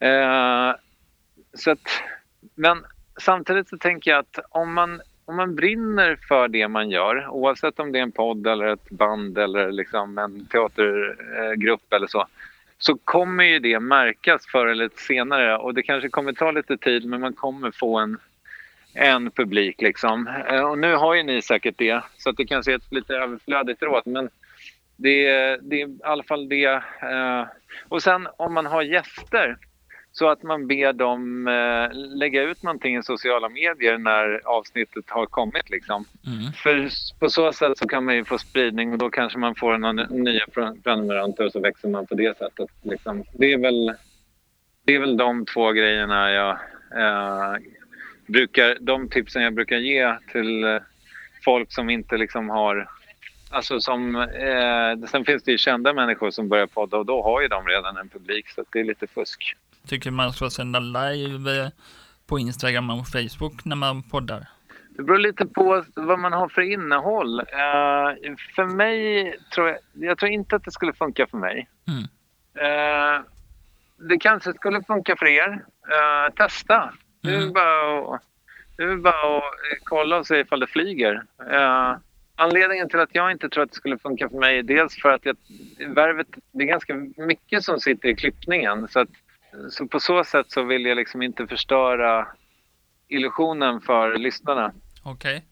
[0.00, 0.74] Eh,
[1.54, 1.88] så att,
[2.54, 2.84] men
[3.20, 7.78] samtidigt så tänker jag att om man, om man brinner för det man gör, oavsett
[7.80, 12.26] om det är en podd eller ett band eller liksom en teatergrupp eller så,
[12.78, 17.04] så kommer ju det märkas förr eller senare och det kanske kommer ta lite tid
[17.06, 18.18] men man kommer få en,
[18.94, 20.26] en publik liksom.
[20.48, 23.14] Eh, och nu har ju ni säkert det så att det kanske är ett lite
[23.14, 24.28] överflödigt råd men
[24.96, 26.64] det, är- det är i alla fall det.
[27.02, 27.46] Eh.
[27.88, 29.56] Och sen om man har gäster
[30.16, 35.26] så att man ber dem eh, lägga ut någonting i sociala medier när avsnittet har
[35.26, 36.04] kommit liksom.
[36.26, 36.52] mm.
[36.52, 39.78] För på så sätt så kan man ju få spridning och då kanske man får
[39.78, 42.70] några nya pre- prenumeranter och så växer man på det sättet.
[42.82, 43.24] Liksom.
[43.32, 43.92] Det, är väl,
[44.84, 46.50] det är väl de två grejerna jag
[46.96, 47.56] eh,
[48.26, 50.78] brukar, de tipsen jag brukar ge till eh,
[51.44, 52.88] folk som inte liksom har
[53.50, 57.42] Alltså som, eh, sen finns det ju kända människor som börjar podda och då har
[57.42, 59.56] ju de redan en publik så det är lite fusk.
[59.88, 61.68] Tycker man ska sända live eh,
[62.26, 64.46] på Instagram och Facebook när man poddar?
[64.96, 67.40] Det beror lite på vad man har för innehåll.
[67.40, 71.68] Eh, för mig tror jag, jag tror inte att det skulle funka för mig.
[71.88, 72.02] Mm.
[72.54, 73.20] Eh,
[74.08, 75.64] det kanske skulle funka för er.
[75.88, 76.94] Eh, testa.
[77.22, 77.52] Det är Mm.
[77.52, 78.22] bara att,
[78.76, 79.44] det är bara att
[79.84, 81.22] kolla och se ifall det flyger.
[82.36, 85.08] Anledningen till att jag inte tror att det skulle funka för mig är dels för
[85.08, 85.36] att jag,
[85.88, 88.88] värvet, det är ganska mycket som sitter i klippningen.
[88.88, 89.08] Så, att,
[89.70, 92.26] så på så sätt så vill jag liksom inte förstöra
[93.08, 94.72] illusionen för lyssnarna.
[95.04, 95.44] Okej.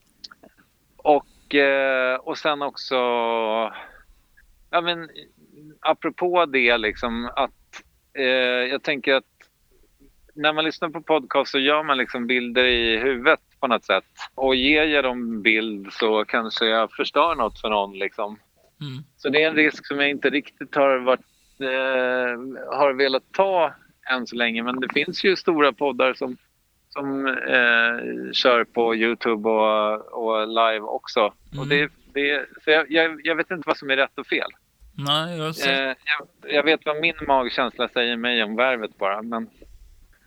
[0.96, 2.94] Och, eh, och sen också,
[4.70, 5.08] ja men
[5.80, 7.82] apropå det liksom att
[8.18, 8.24] eh,
[8.70, 9.24] jag tänker att
[10.34, 14.04] när man lyssnar på podcast så gör man liksom bilder i huvudet på något sätt.
[14.34, 18.38] Och ger jag dem bild så kanske jag förstör något för någon liksom.
[18.80, 19.04] Mm.
[19.16, 21.20] Så det är en risk som jag inte riktigt har, varit,
[21.60, 23.74] eh, har velat ta
[24.10, 24.62] än så länge.
[24.62, 26.36] Men det finns ju stora poddar som,
[26.88, 31.20] som eh, kör på Youtube och, och live också.
[31.20, 31.60] Mm.
[31.60, 34.50] Och det, det, så jag, jag, jag vet inte vad som är rätt och fel.
[34.94, 35.88] Nej, jag ser.
[35.88, 39.22] Eh, jag, jag vet vad min magkänsla säger mig om värvet bara.
[39.22, 39.48] Men,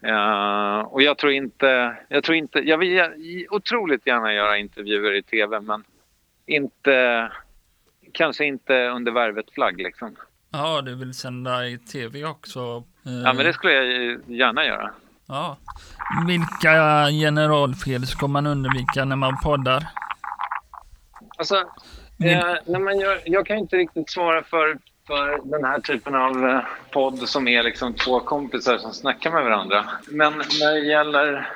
[0.01, 1.97] eh, och jag tror inte...
[2.07, 3.01] Jag, tror inte, jag vill
[3.49, 5.83] otroligt gärna göra intervjuer i tv men
[6.45, 7.31] inte...
[8.11, 10.15] Kanske inte under värvet-flagg liksom.
[10.51, 12.83] Ja, du vill sända i tv också?
[13.05, 14.91] Eh, Ja men det skulle jag gärna göra.
[15.27, 15.57] ja.
[16.27, 19.83] Vilka generalfel ska man undvika när man poddar?
[21.37, 26.15] Alltså, eh, när man gör, jag kan inte riktigt svara för, för den här typen
[26.15, 26.59] av eh,
[26.91, 29.85] podd som är liksom två kompisar som snackar med varandra.
[30.07, 31.47] Men när det gäller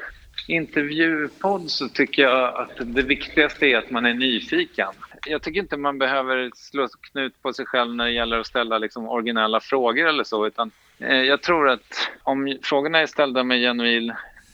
[0.47, 4.87] intervjupodd så tycker jag att det viktigaste är att man är nyfiken.
[5.27, 8.77] Jag tycker inte man behöver slå knut på sig själv när det gäller att ställa
[8.77, 10.47] liksom originella frågor eller så.
[10.47, 14.13] Utan, eh, jag tror att om frågorna är ställda med genuin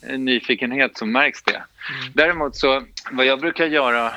[0.09, 1.63] eh, nyfikenhet så märks det.
[2.13, 4.11] Däremot så, vad jag brukar göra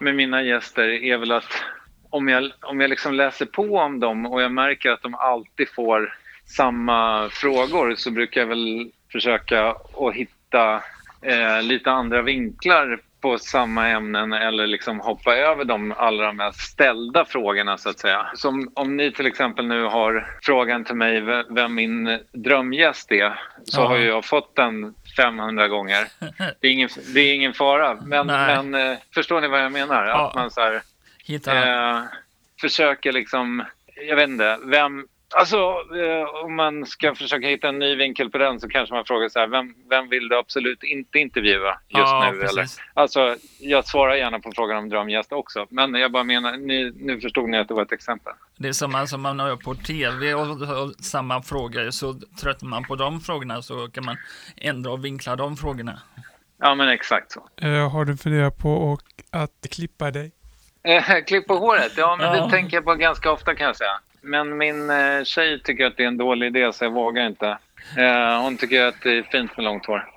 [0.00, 1.62] med mina gäster är väl att
[2.10, 5.68] om jag, om jag liksom läser på om dem och jag märker att de alltid
[5.68, 6.14] får
[6.46, 10.82] samma frågor så brukar jag väl försöka att hitta
[11.22, 17.24] eh, lite andra vinklar på samma ämnen eller liksom hoppa över de allra mest ställda
[17.24, 18.26] frågorna så att säga.
[18.34, 23.80] Som om ni till exempel nu har frågan till mig vem min drömgäst är så
[23.80, 23.86] Ja.
[23.88, 26.06] har jag fått den 500 gånger.
[26.60, 27.94] Det är ingen, det är ingen fara.
[28.02, 30.06] Men, men eh, förstår ni vad jag menar?
[30.06, 30.28] Ja.
[30.28, 30.74] Att man så här,
[31.96, 32.02] eh,
[32.60, 33.64] försöker liksom,
[34.08, 35.06] jag vet inte, vem...
[35.34, 39.04] Alltså eh, om man ska försöka hitta en ny vinkel på den så kanske man
[39.04, 42.40] frågar så här, vem, vem vill du absolut inte intervjua just ja, nu?
[42.40, 42.56] precis.
[42.58, 42.68] Eller?
[42.94, 45.66] Alltså, jag svarar gärna på frågan om drömgäst också.
[45.70, 48.32] Men jag bara menar, ni, nu förstod ni att det var ett exempel.
[48.56, 51.90] Det är samma som man har på tv och, och samma frågor.
[51.90, 54.16] Så tröttnar man på de frågorna så kan man
[54.56, 56.00] ändra och vinkla de frågorna.
[56.60, 57.48] Ja, men exakt så.
[57.66, 60.32] Eh, har du funderat på och att klippa dig?
[60.82, 62.44] Eh, klipp på håret, ja men Ja.
[62.44, 64.00] det tänker jag på ganska ofta kan jag säga.
[64.20, 67.58] Men min eh, tjej tycker att det är en dålig idé så jag vågar inte.
[67.96, 70.08] Eh, hon tycker att det är fint med långt hår.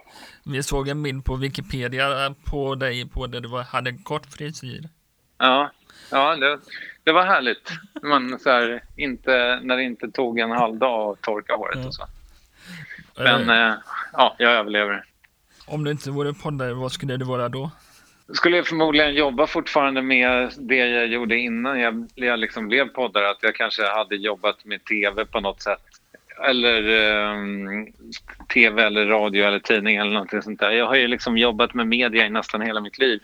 [0.43, 4.25] Vi såg en bild på Wikipedia på dig på där du var, hade en kort
[4.25, 4.89] frisyr.
[5.37, 5.71] Ja,
[6.11, 6.59] ja det,
[7.03, 7.71] det var härligt.
[8.01, 11.93] Man, så här, inte, när det inte tog en halv dag att torka håret och
[11.93, 12.05] så.
[13.17, 13.73] Men eh,
[14.13, 15.03] ja, jag överlever.
[15.65, 17.71] Om du inte vore poddare, vad skulle du vara då?
[18.33, 23.29] Skulle jag förmodligen jobba fortfarande med det jag gjorde innan jag, jag liksom blev poddare.
[23.29, 25.81] Att jag kanske hade jobbat med tv på något sätt.
[26.43, 27.87] Eller ehm,
[28.53, 30.71] tv eller radio eller tidning eller någonting sånt där.
[30.71, 33.19] Jag har ju liksom jobbat med media i nästan hela mitt liv.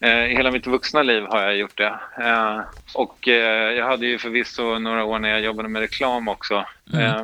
[0.00, 2.00] Eh, hela mitt vuxna liv har jag gjort det.
[2.18, 2.60] Eh,
[2.94, 6.64] och eh, jag hade ju förvisso några år när jag jobbade med reklam också.
[6.94, 7.22] Eh,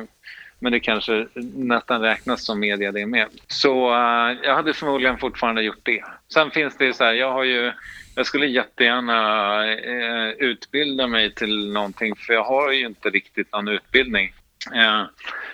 [0.59, 3.27] men det kanske nästan räknas som media det med.
[3.47, 6.03] Så uh, jag hade förmodligen fortfarande gjort det.
[6.33, 7.71] Sen finns det ju så här, jag har ju
[8.15, 13.67] jag skulle jättegärna uh, utbilda mig till någonting för jag har ju inte riktigt någon
[13.67, 14.33] utbildning.
[14.75, 15.03] Uh,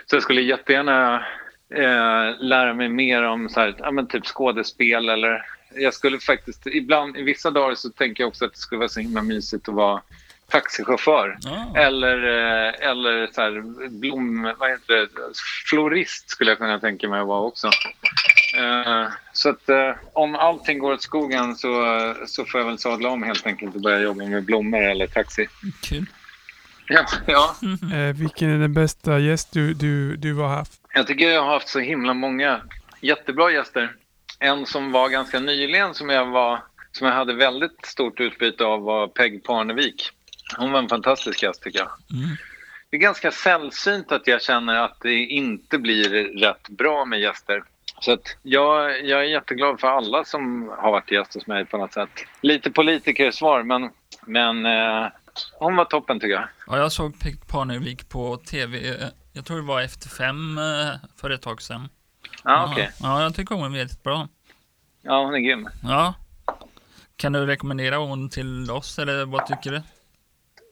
[0.05, 1.25] så jag skulle jättegärna
[2.39, 7.17] lära mig mer om så här, ja, men typ skådespel eller jag skulle faktiskt ibland,
[7.17, 9.75] i vissa dagar så tänker jag också att det skulle vara så himla mysigt att
[9.75, 10.01] vara
[10.51, 11.37] taxichaufför.
[11.41, 11.81] Ja.
[11.81, 14.53] Eller, eh, eller så här, blom...
[14.57, 15.07] Vad heter det?
[15.69, 17.67] Florist skulle jag kunna tänka mig att vara också.
[18.57, 21.69] Eh, Så att eh, om allting går åt skogen så,
[22.27, 25.47] så får jag väl sadla om helt enkelt och börja jobba med blommor eller taxi.
[25.83, 26.05] Kul.
[26.87, 27.55] Ja, ja.
[27.93, 30.81] Eh, vilken är den bästa gäst du, du, du har haft?
[30.93, 32.61] Jag tycker jag har haft så himla många
[33.01, 33.95] jättebra gäster.
[34.39, 36.59] En som var ganska nyligen som jag, var,
[36.91, 40.11] som jag hade väldigt stort utbyte av var Peg Parnevik.
[40.57, 41.89] Hon var en fantastisk gäst tycker jag.
[42.19, 42.35] Mm.
[42.89, 46.09] Det är ganska sällsynt att jag känner att det inte blir
[46.39, 47.63] rätt bra med gäster.
[47.99, 51.77] Så att jag, jag är jätteglad för alla som har varit gäst hos mig på
[51.77, 52.09] något sätt.
[52.41, 53.89] Lite politikersvar, men,
[54.25, 55.07] men eh,
[55.59, 56.47] hon var toppen tycker jag.
[56.67, 61.09] Ja, jag såg Peg Parnevik på tv, eh, jag tror det var efter fem eh,
[61.21, 61.89] för ett tag sedan.
[62.43, 62.91] Ja, okej.
[63.01, 64.27] Ja, jag tycker hon är väldigt bra.
[65.01, 65.69] Ja, hon är grym.
[65.83, 66.13] Ja.
[67.15, 69.81] Kan du rekommendera hon till oss eller vad tycker du?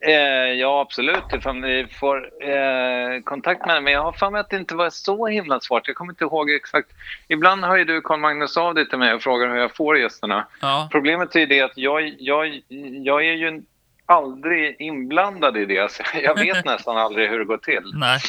[0.01, 1.23] Eh, ja, absolut.
[1.33, 2.17] Ifall ni får
[2.49, 3.81] eh, kontakt med henne.
[3.81, 5.87] Men jag har för mig att det inte var så himla svårt.
[5.87, 6.89] Jag kommer inte ihåg exakt.
[7.27, 9.97] Ibland hör ju du, Carl Magnus, av dig till mig och frågar hur jag får
[9.97, 10.47] gästerna.
[10.61, 12.61] Ja, Problemet är ju det att jag, jag,
[13.03, 13.61] jag är ju
[14.05, 15.91] aldrig inblandad i det.
[15.91, 17.91] Så jag vet nästan aldrig hur det går till.
[17.93, 18.19] nej,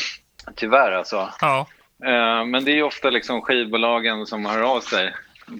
[0.56, 1.28] Tyvärr alltså.
[1.40, 1.66] ja,
[2.04, 5.14] Eh, men det är ju ofta liksom skivbolagen som hör av sig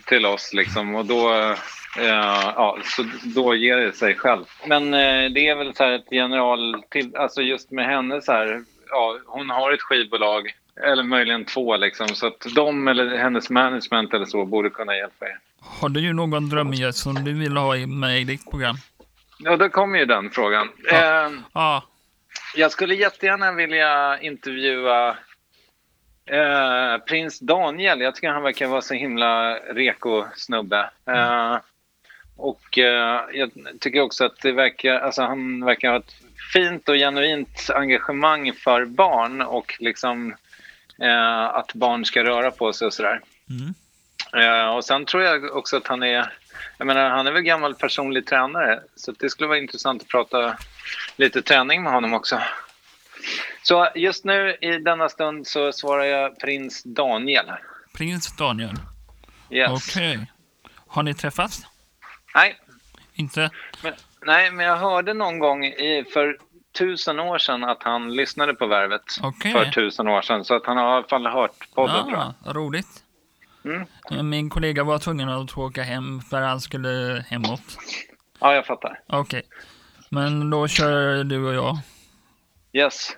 [0.06, 1.54] till oss liksom och då,
[1.98, 4.44] eh, ja, så då ger det sig själv.
[4.66, 8.33] Men eh, det är väl så här ett general, till, alltså just med henne så
[8.33, 10.55] här, ja, hon har ett skivbolag
[10.87, 15.26] eller möjligen två liksom så att de eller hennes management eller så borde kunna hjälpa
[15.26, 15.38] er.
[15.81, 18.76] har du någon drömgäst som du vill ha med i ditt program?
[19.38, 20.68] Ja, då kommer ju den frågan.
[20.90, 21.24] Ja.
[21.26, 21.83] Eh, Ja,
[22.57, 25.16] Jag skulle jättegärna vilja intervjua
[27.09, 28.00] prins Daniel.
[28.00, 30.90] Jag tycker han verkar vara så himla reko snubbe.
[31.07, 31.57] Eh,
[32.40, 33.50] och eh, jag
[33.81, 36.14] tycker också att det verkar, alltså han verkar ha ett
[36.53, 40.35] fint och genuint engagemang för barn och liksom
[41.03, 43.20] eh, att barn ska röra på sig och sådär.
[43.50, 43.74] mm.
[44.33, 46.33] Eh, och sen tror jag också att han är,
[46.79, 50.57] jag menar han är väl gammal personlig tränare så det skulle vara intressant att prata
[51.16, 52.40] lite träning med honom också.
[53.62, 57.46] Så just nu i denna stund så svarar jag prins Daniel.
[57.92, 58.76] prins Daniel.
[59.50, 59.70] Yes.
[59.70, 60.31] Okej.
[60.87, 61.69] Har ni träffats?
[62.34, 62.58] Nej,
[63.14, 63.50] Inte?
[63.82, 63.92] men,
[64.26, 66.38] nej, men jag hörde någon gång i, för
[66.78, 69.02] tusen år sedan att han lyssnade på Värvet.
[69.22, 69.52] Okej.
[69.52, 72.34] För tusen år sedan, så att han har i alla fall hört podden tror jag.
[72.44, 73.04] Ja, roligt.
[73.64, 73.86] Mm.
[74.10, 77.76] Eh, Min kollega var tvungen att åka hem för han skulle hemåt.
[78.40, 79.00] Ja, jag fattar.
[79.06, 79.42] Okej.
[80.08, 81.78] Men då kör du och jag.
[82.72, 83.16] Yes.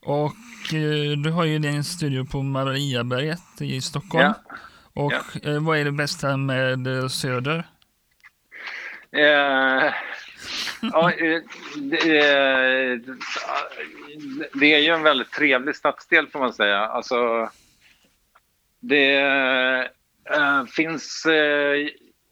[0.00, 4.24] Och eh, du har ju din studio på Mariaberget i Stockholm.
[4.48, 4.56] Ja.
[5.02, 5.50] Och Ja.
[5.50, 7.64] eh, vad är det bästa med Söder?
[9.12, 9.94] Eh,
[10.92, 11.40] ja, eh,
[11.76, 12.98] det, eh,
[14.52, 16.78] det är ju en väldigt trevlig stadsdel får man säga.
[16.78, 17.50] Alltså,
[18.80, 19.20] det
[20.24, 21.88] eh, finns eh,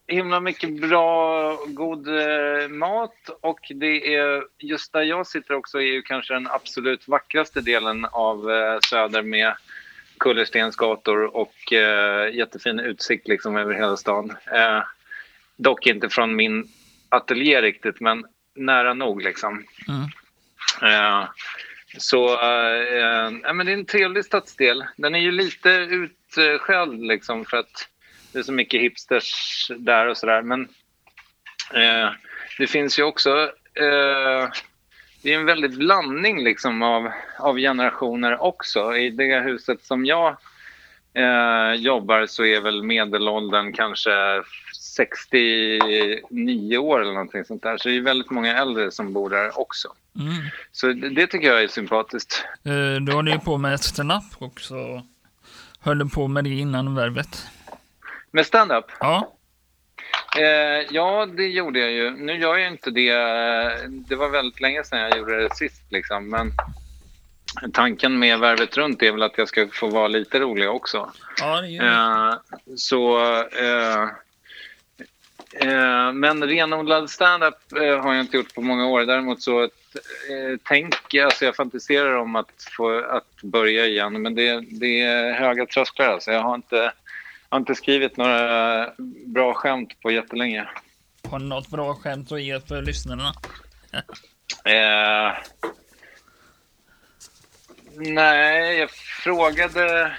[0.07, 5.93] himla mycket bra, god eh, mat och det är just där jag sitter också är
[5.93, 9.55] ju kanske den absolut vackraste delen av eh, Söder med
[10.19, 14.37] kullerstensgator och eh, jättefin utsikt liksom över hela stan.
[14.53, 14.83] Eh,
[15.61, 16.69] Eh, dock inte från min
[17.09, 19.65] ateljé riktigt, men nära nog liksom.
[19.89, 20.09] Mm.
[20.83, 21.29] Eh,
[21.99, 24.85] så eh, ja, men det är en trevlig stadsdel.
[24.97, 27.89] Den är ju lite utskälld liksom för att
[28.33, 30.43] det är så mycket hipsters där och sådär.
[30.43, 30.69] Men
[31.75, 32.11] eh,
[32.59, 33.31] det finns ju också
[33.75, 34.49] eh,
[35.23, 38.97] det är en väldig blandning liksom av, av generationer också.
[38.97, 40.37] I det huset som jag
[41.15, 44.11] eh, jobbar så är väl medelåldern kanske
[45.01, 47.79] 69 år eller någonting sånt där.
[47.79, 49.89] Så det är väldigt många äldre som bor där också.
[50.21, 50.33] Mm.
[50.73, 52.45] Så det, det tycker jag är sympatiskt.
[52.65, 55.03] Eh, Du håller ju på med stand-up också.
[55.81, 57.47] Höll du på med det innan värvet?
[58.31, 58.85] Med stand-up?
[59.01, 59.33] Ja.
[60.39, 62.11] Eh, ja, det gjorde jag ju.
[62.11, 63.13] Nu gör jag inte det.
[63.89, 65.83] Det var väldigt länge sedan jag gjorde det sist.
[65.89, 66.31] Liksom.
[66.31, 66.53] Men
[67.73, 71.11] tanken med Värvet runt är väl att jag ska få vara lite rolig också.
[71.41, 72.29] Ja, det gör.
[72.29, 72.35] Eh,
[72.77, 73.21] så...
[73.43, 74.09] Eh,
[75.55, 79.01] eh, men renodlad stand-up eh, har jag inte gjort på många år.
[79.01, 79.69] Däremot så eh,
[80.65, 84.23] tänker alltså jag fantiserar om att få att börja igen.
[84.23, 86.07] Men det, det är höga trösklar.
[86.07, 86.33] Alltså.
[86.33, 86.93] Jag har inte, jag
[87.49, 88.91] har inte skrivit några
[89.27, 90.69] bra skämt på jättelänge.
[91.31, 93.33] Har du något bra skämt att ge för lyssnarna?
[94.65, 95.33] Eh,
[97.97, 100.13] nej, jag frågade,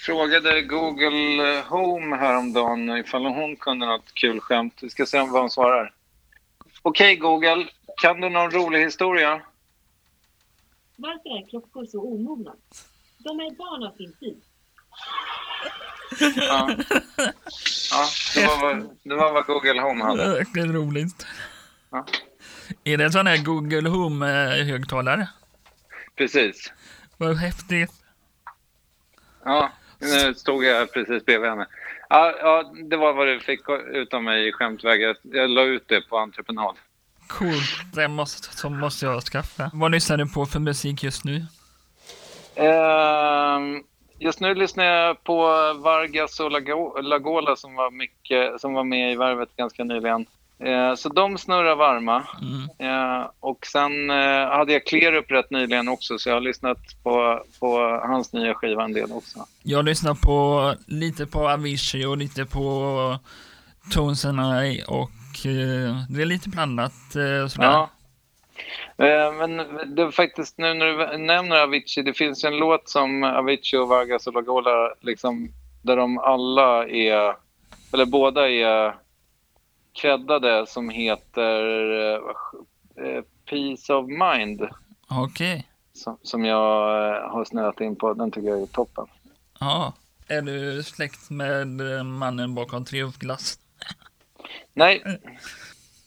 [0.00, 4.78] frågade Google Home häromdagen ifall hon kunde något kul skämt.
[4.82, 5.94] Vi ska se vad hon svarar.
[6.82, 9.42] Okej Google, kan du någon rolig historia?
[10.96, 12.54] Varför är klockor så omogna?
[13.18, 14.42] De är barn av sin tid.
[16.36, 16.70] Ja,
[17.90, 20.44] ja det, var vad, det var vad Google Home hade.
[20.54, 21.26] Det är roligt.
[21.90, 22.06] Ja.
[22.84, 25.28] Är det en sån här Google Home-högtalare?
[26.16, 26.72] Precis.
[27.16, 27.92] Vad häftigt.
[29.44, 31.66] Ja, nu stod jag precis bredvid henne.
[32.08, 33.60] Ja, ja, det var vad du fick
[33.92, 35.00] ut av mig i skämtväg.
[35.22, 36.76] Jag, la ut det på entreprenad.
[37.28, 37.94] Coolt.
[37.94, 39.70] Det måste, så måste jag skaffa.
[39.74, 41.46] Vad lyssnar du på för musik just nu?
[42.54, 43.82] Ehm,
[44.18, 45.36] just nu lyssnar jag på
[45.72, 50.26] Vargas och Lago- Lagola som var, mycket, som var med i Värvet ganska nyligen.
[50.64, 52.26] Eh, så de snurrar varma.
[52.42, 52.68] Mm.
[52.78, 57.44] Eh, och sen eh, hade jag Klerup rätt nyligen också så jag har lyssnat på,
[57.60, 59.46] på hans nya skiva en del också.
[59.62, 63.18] Jag lyssnar på lite på Avicii och lite på
[63.92, 67.68] tonerna i och eh, det är lite blandat eh, sådär.
[67.68, 67.90] Ja.
[68.96, 69.56] Eh, Men
[69.96, 73.78] det är faktiskt nu när du nämner Avicii, det finns ju en låt som Avicii
[73.78, 75.52] och Vargas och Lagola, liksom,
[75.82, 77.34] där de alla är,
[77.92, 78.94] eller båda är
[79.92, 82.20] creddade som heter eh,
[83.06, 84.68] eh, Peace of Mind.
[85.10, 85.66] Okej.
[85.92, 88.14] Som, som jag eh, har snöat in på.
[88.14, 89.06] Den tycker jag är toppen.
[89.60, 89.92] Ja.
[90.28, 93.58] Är du släkt med eh, mannen bakom Triumfglass?
[94.72, 95.02] Nej,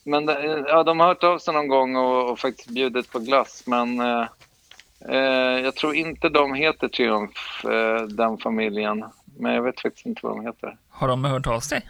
[0.03, 0.27] men
[0.67, 3.63] ja, de har hört av sig någon gång och, och faktiskt bjudit på glass.
[3.67, 5.19] Men eh,
[5.63, 9.05] jag tror inte de heter Triumf, eh, den familjen.
[9.39, 10.77] Men jag vet faktiskt inte vad de heter.
[10.89, 11.89] Har de hört av sig?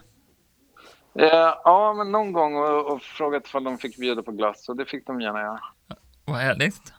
[1.16, 4.70] Eh, ja, men någon gång och, och frågat ifall de fick bjuda på glass.
[4.70, 5.60] Och det fick de gärna göra.
[6.26, 6.94] Vad härligt.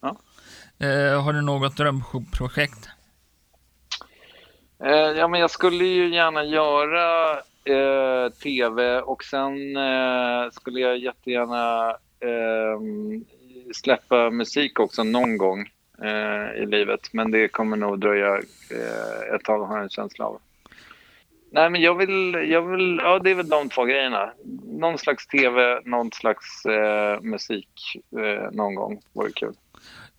[0.00, 0.16] Ja.
[0.86, 2.88] Eh, har du något drömprojekt?
[4.84, 7.32] Eh, ja, men jag skulle ju gärna göra
[7.64, 11.90] eh, tv och sen eh, skulle jag jättegärna
[12.20, 12.80] eh,
[13.74, 15.70] släppa musik också någon gång
[16.02, 17.12] eh, i livet.
[17.12, 18.38] Men det kommer nog dröja
[19.34, 20.40] ett tag har jag en känsla av.
[21.52, 24.32] Nej, men jag vill, jag vill, ja det är väl de två grejerna.
[24.64, 29.54] Någon slags tv, någon slags eh, musik eh, någon gång vore kul.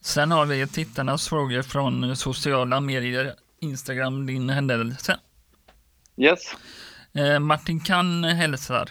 [0.01, 5.19] Sen har vi tittarnas frågor från sociala medier, Instagram, din händelse.
[6.17, 6.55] Yes?
[7.13, 8.89] Eh, Martin Kann hälsar.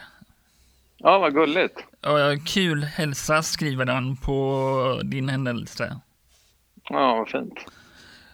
[0.97, 1.85] Ja, vad gulligt.
[2.01, 6.01] Ja, kul hälsa skriver han på din händelse.
[6.89, 7.55] Ja, vad fint.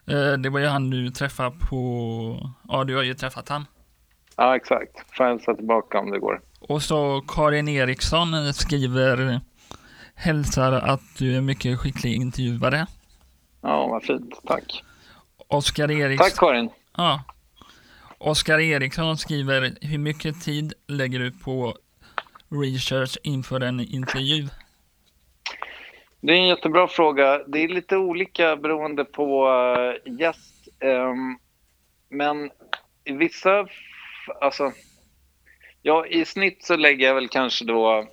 [0.06, 3.66] Eh, det var ju han du träffade på, ja du har ju träffat han.
[4.36, 5.18] Ja, exakt.
[5.18, 6.40] Hälsa tillbaka om det går.
[6.60, 9.40] Och så Karin Eriksson skriver
[10.14, 12.86] hälsar att du är mycket skicklig intervjuare.
[13.62, 14.40] Ja, vad fint.
[14.46, 14.84] Tack.
[15.48, 16.24] Oskar Eriksson.
[16.24, 16.70] Tack Karin.
[16.96, 17.22] Ja.
[18.18, 21.74] Oskar Eriksson skriver hur mycket tid lägger du på
[22.48, 24.48] research inför en intervju?
[26.20, 27.38] Det är en jättebra fråga.
[27.46, 30.68] Det är lite olika beroende på eh, gäst.
[30.80, 31.38] Ehm,
[32.08, 32.50] men
[33.04, 33.66] i vissa...
[34.40, 34.72] Alltså,
[35.82, 38.08] ja, I snitt så lägger jag väl kanske då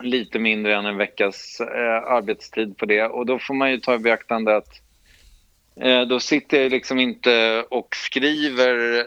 [0.00, 3.04] lite mindre än en veckas eh, arbetstid på det.
[3.04, 4.80] Och då får man ju ta i beaktande att
[5.80, 9.04] eh, då sitter jag liksom inte och skriver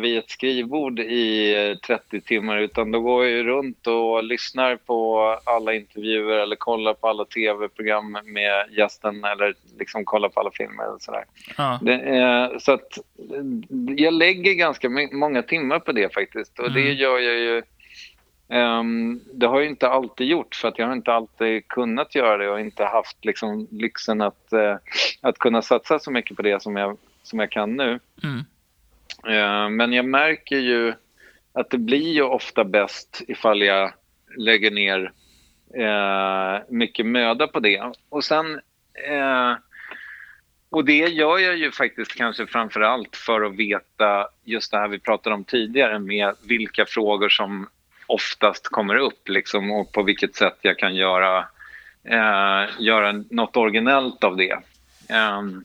[0.00, 5.20] vid ett skrivbord i eh, 30 timmar utan då går jag runt och lyssnar på
[5.44, 10.94] alla intervjuer eller kollar på alla tv-program med gästen eller liksom kollar på alla filmer
[10.94, 11.24] och sådär.
[11.56, 11.78] Ja.
[11.82, 16.80] Det, eh, så att eh, jag lägger ganska många timmar på det faktiskt och det
[16.80, 16.96] Mm.
[16.96, 17.62] gör jag ju
[18.48, 22.36] ehm, det har jag inte alltid gjort för att jag har inte alltid kunnat göra
[22.36, 24.76] det och inte haft liksom lyxen att, eh,
[25.20, 28.00] att kunna satsa så mycket på det som jag, som jag kan nu.
[28.24, 28.44] Mm.
[29.24, 30.94] Eh, men jag märker ju
[31.52, 33.92] att det blir ju ofta bäst ifall jag
[34.36, 35.12] lägger ner
[35.74, 37.92] eh, mycket möda på det.
[38.08, 38.60] Och sen...
[39.08, 39.54] Eh,
[40.70, 44.88] och det gör jag ju faktiskt kanske framför allt för att veta just det här
[44.88, 47.68] vi pratade om tidigare med vilka frågor som
[48.06, 51.38] oftast kommer upp liksom, och på vilket sätt jag kan göra,
[52.04, 54.58] eh, göra något originellt av det.
[55.08, 55.64] Ehm,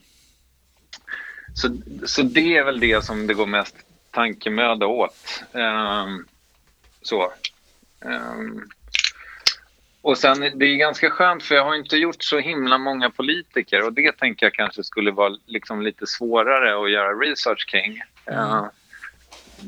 [1.54, 1.76] så,
[2.06, 3.76] så det är väl det som det går mest
[4.10, 5.42] tankemöda åt.
[5.52, 6.26] Ehm,
[7.02, 7.32] så.
[8.04, 8.62] Ehm,
[10.02, 13.84] och sen, det är ganska skönt för jag har inte gjort så himla många politiker
[13.84, 18.02] och det tänker jag kanske skulle vara liksom lite svårare att göra research kring.
[18.26, 18.64] Ehm,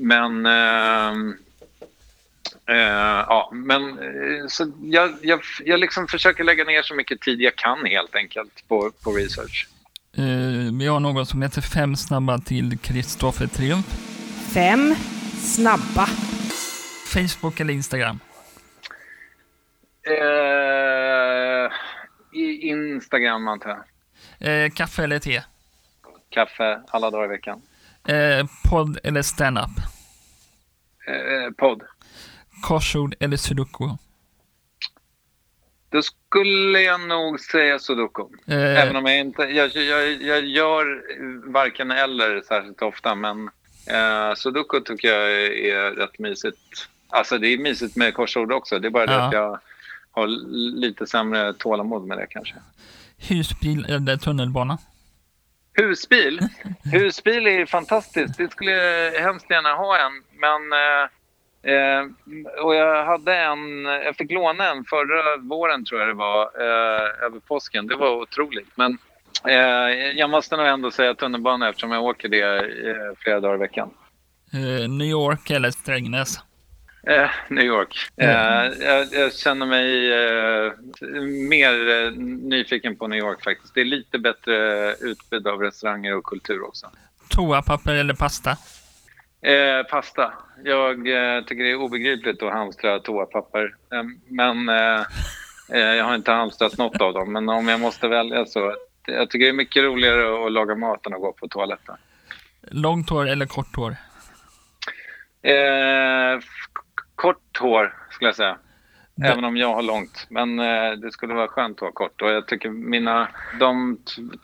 [0.01, 1.37] men ehm,
[2.66, 7.41] eh, ja, men eh, så jag, jag, jag liksom försöker lägga ner så mycket tid
[7.41, 9.68] jag kan helt enkelt på, på research.
[10.17, 13.87] Eh, vi har något som heter Fem snabba till Kristoffer Triumf.
[14.55, 14.95] Fem
[15.37, 16.07] snabba.
[17.15, 18.21] Facebook eller Instagram?
[20.07, 21.73] Eh,
[22.41, 23.85] i Instagram antar
[24.39, 24.65] jag.
[24.65, 25.43] Eh, kaffe eller te?
[26.31, 27.62] Kaffe alla dagar i veckan.
[28.09, 29.71] Eh, podd eller stand-up?
[31.07, 31.83] Eh, podd.
[32.62, 33.97] Korsord eller sudoku?
[35.95, 38.23] Då skulle jag nog säga sudoku.
[38.47, 39.43] Eh, Även om jag inte...
[39.43, 41.03] Jag, jag, jag gör
[41.53, 43.51] varken eller särskilt ofta, men
[43.87, 46.89] eh, sudoku tycker jag är rätt mysigt.
[47.09, 48.79] Alltså det är mysigt med korsord också.
[48.79, 49.27] Det är bara det Ja.
[49.27, 49.61] att jag
[50.11, 50.27] har
[50.81, 52.55] lite sämre tålamod med det kanske.
[53.29, 54.79] husbil eller tunnelbana?
[55.73, 56.41] Husbil?
[56.93, 58.39] Husbil är fantastiskt.
[58.39, 60.13] Det skulle jag hemskt gärna ha en.
[60.41, 61.09] Men, eh,
[61.65, 62.05] eh,
[62.65, 67.27] och jag hade en, jag fick låna en förra våren tror jag det var, eh,
[67.27, 67.87] över påsken.
[67.87, 68.69] Det var otroligt.
[68.75, 68.99] Men
[69.49, 72.57] eh, jag måste nog ändå säga tunnelbana eftersom jag åker det
[72.89, 73.91] eh, flera dagar i veckan.
[74.53, 76.39] Eh, New York eller Strängnäs?
[77.07, 77.97] Eh, New York.
[78.17, 78.29] Eh,
[78.87, 80.09] jag, jag känner mig
[81.49, 82.11] mer
[82.49, 83.75] nyfiken på New York faktiskt.
[83.75, 86.91] Det är lite bättre utbud av restauranger och kultur också.
[87.29, 88.57] Toapapper eller pasta?
[89.45, 90.33] Eh, pasta.
[90.65, 93.75] Jag eh, tycker det är obegripligt att hamstra toapapper.
[93.93, 95.05] Eh, men eh,
[95.79, 97.33] jag har inte hamstrat något av dem.
[97.33, 98.77] Men om jag måste välja så.
[99.07, 101.97] Jag tycker det är mycket roligare att laga mat än att gå på toaletten.
[102.61, 103.97] Långt hår eller kort hår?
[105.43, 106.41] Eh,
[107.15, 108.59] kort hår skulle jag säga.
[109.17, 110.27] Det- Även om jag har långt.
[110.29, 112.23] Men eh, det skulle vara skönt att ha kort.
[112.23, 113.29] Och jag tycker mina,
[113.61, 113.99] de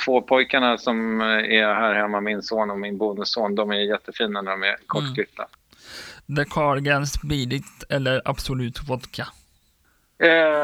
[0.05, 4.43] två pojkarna som eh, är här hemma, min son och min bonusson, de är jättefina
[4.43, 5.47] när de är kortklippta.
[6.37, 9.27] The Cardigans, Beat It eller Absolut Vodka?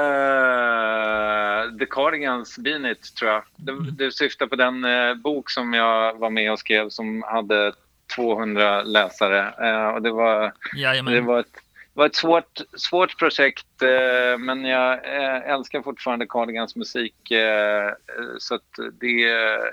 [0.07, 3.43] Eh, The Cardigans, Bean It, tror jag.
[3.57, 7.73] Du, du syftar på den eh, bok som jag var med och skrev som hade
[8.17, 9.69] 200 läsare.
[9.69, 11.15] Eh, och det var Jajamän.
[11.15, 11.57] Det var ett,
[11.97, 17.31] var ett svårt, svårt projekt, eh, men jag eh, älskar fortfarande Cardigans musik.
[17.31, 17.91] Eh,
[18.39, 18.59] så
[19.01, 19.25] det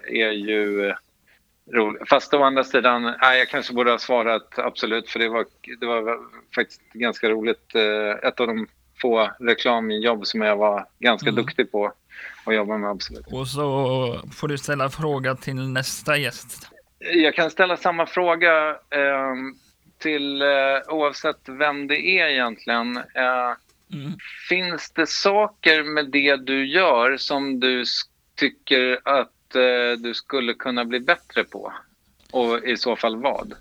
[0.08, 0.94] är ju
[1.74, 2.10] roligt.
[2.10, 5.46] Fast å andra sidan, nej, jag kanske borde ha svarat absolut, för det var,
[5.80, 6.20] det var
[6.56, 7.76] faktiskt ganska roligt.
[8.24, 8.68] Ett av de
[9.02, 11.44] få reklamjobb som jag var ganska Mm.
[11.44, 11.92] duktig på
[12.46, 13.28] att jobba med, absolut.
[13.32, 16.70] Och så får du ställa fråga till nästa gäst.
[17.00, 18.76] Jag kan ställa samma fråga
[20.04, 20.48] till eh,
[20.88, 22.98] oavsett vem det är egentligen.
[22.98, 23.54] Eh,
[23.94, 24.12] Mm.
[24.50, 27.84] Finns det saker med det du gör som du
[28.36, 31.74] tycker att eh, du skulle kunna bli bättre på?
[32.32, 33.54] Och i så fall vad?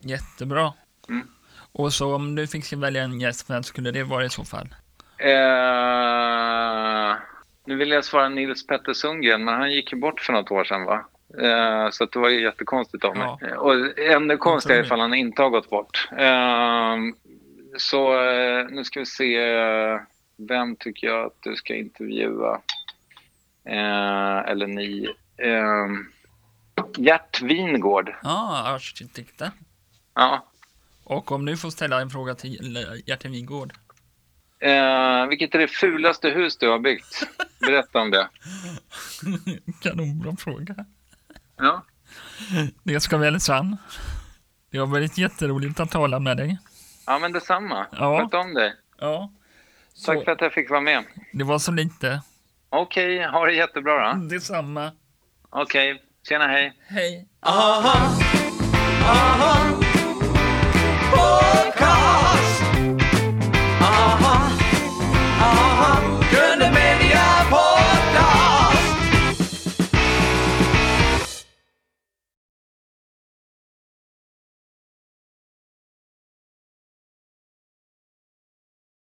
[0.00, 0.72] Jättebra.
[1.08, 1.26] Mm.
[1.72, 4.68] Och så om du fick välja en gäst, vem skulle det vara i så fall?
[5.18, 5.28] Eh,
[7.66, 10.64] nu vill jag svara Nils Petter Sundgren, men han gick ju bort för något år
[10.64, 11.08] sedan va?
[11.42, 13.36] Eh, så det var ju jättekonstigt av mig.
[13.40, 13.58] Ja.
[13.58, 16.08] Och ännu konstigare ifall han inte har gått bort.
[16.12, 16.96] Eh,
[17.78, 19.38] så eh, nu ska vi se.
[20.48, 22.60] Vem tycker jag att du ska intervjua?
[23.64, 25.08] Eh, eller ni.
[25.36, 25.86] Eh,
[26.96, 28.14] Gert Wingård.
[28.22, 29.50] Ja, arkitekten.
[30.14, 30.46] Ja.
[31.04, 33.72] Och om du får ställa en fråga till Gertin Wigård.
[34.60, 37.28] Eh, vilket är det fulaste hus du har byggt?
[37.60, 38.28] Berätta om det.
[39.82, 40.74] Kanonbra fråga.
[41.58, 41.84] Ja.
[42.82, 43.76] Det ska väl sann.
[44.70, 46.58] Det har varit jätteroligt att tala med dig.
[47.06, 47.86] Ja, men detsamma.
[47.92, 48.18] Ja.
[48.20, 48.74] Sköt om dig.
[49.00, 49.32] Ja.
[50.06, 51.04] Tack Så, för att jag fick vara med.
[51.32, 52.22] det var så lite.
[52.70, 54.20] Okej, ha det jättebra då.
[54.20, 54.92] Detsamma.
[55.50, 56.72] Okej, tjena hej.
[56.88, 57.28] Hej.
[57.40, 58.08] Aha,
[59.02, 59.56] aha,
[61.10, 61.67] podcast.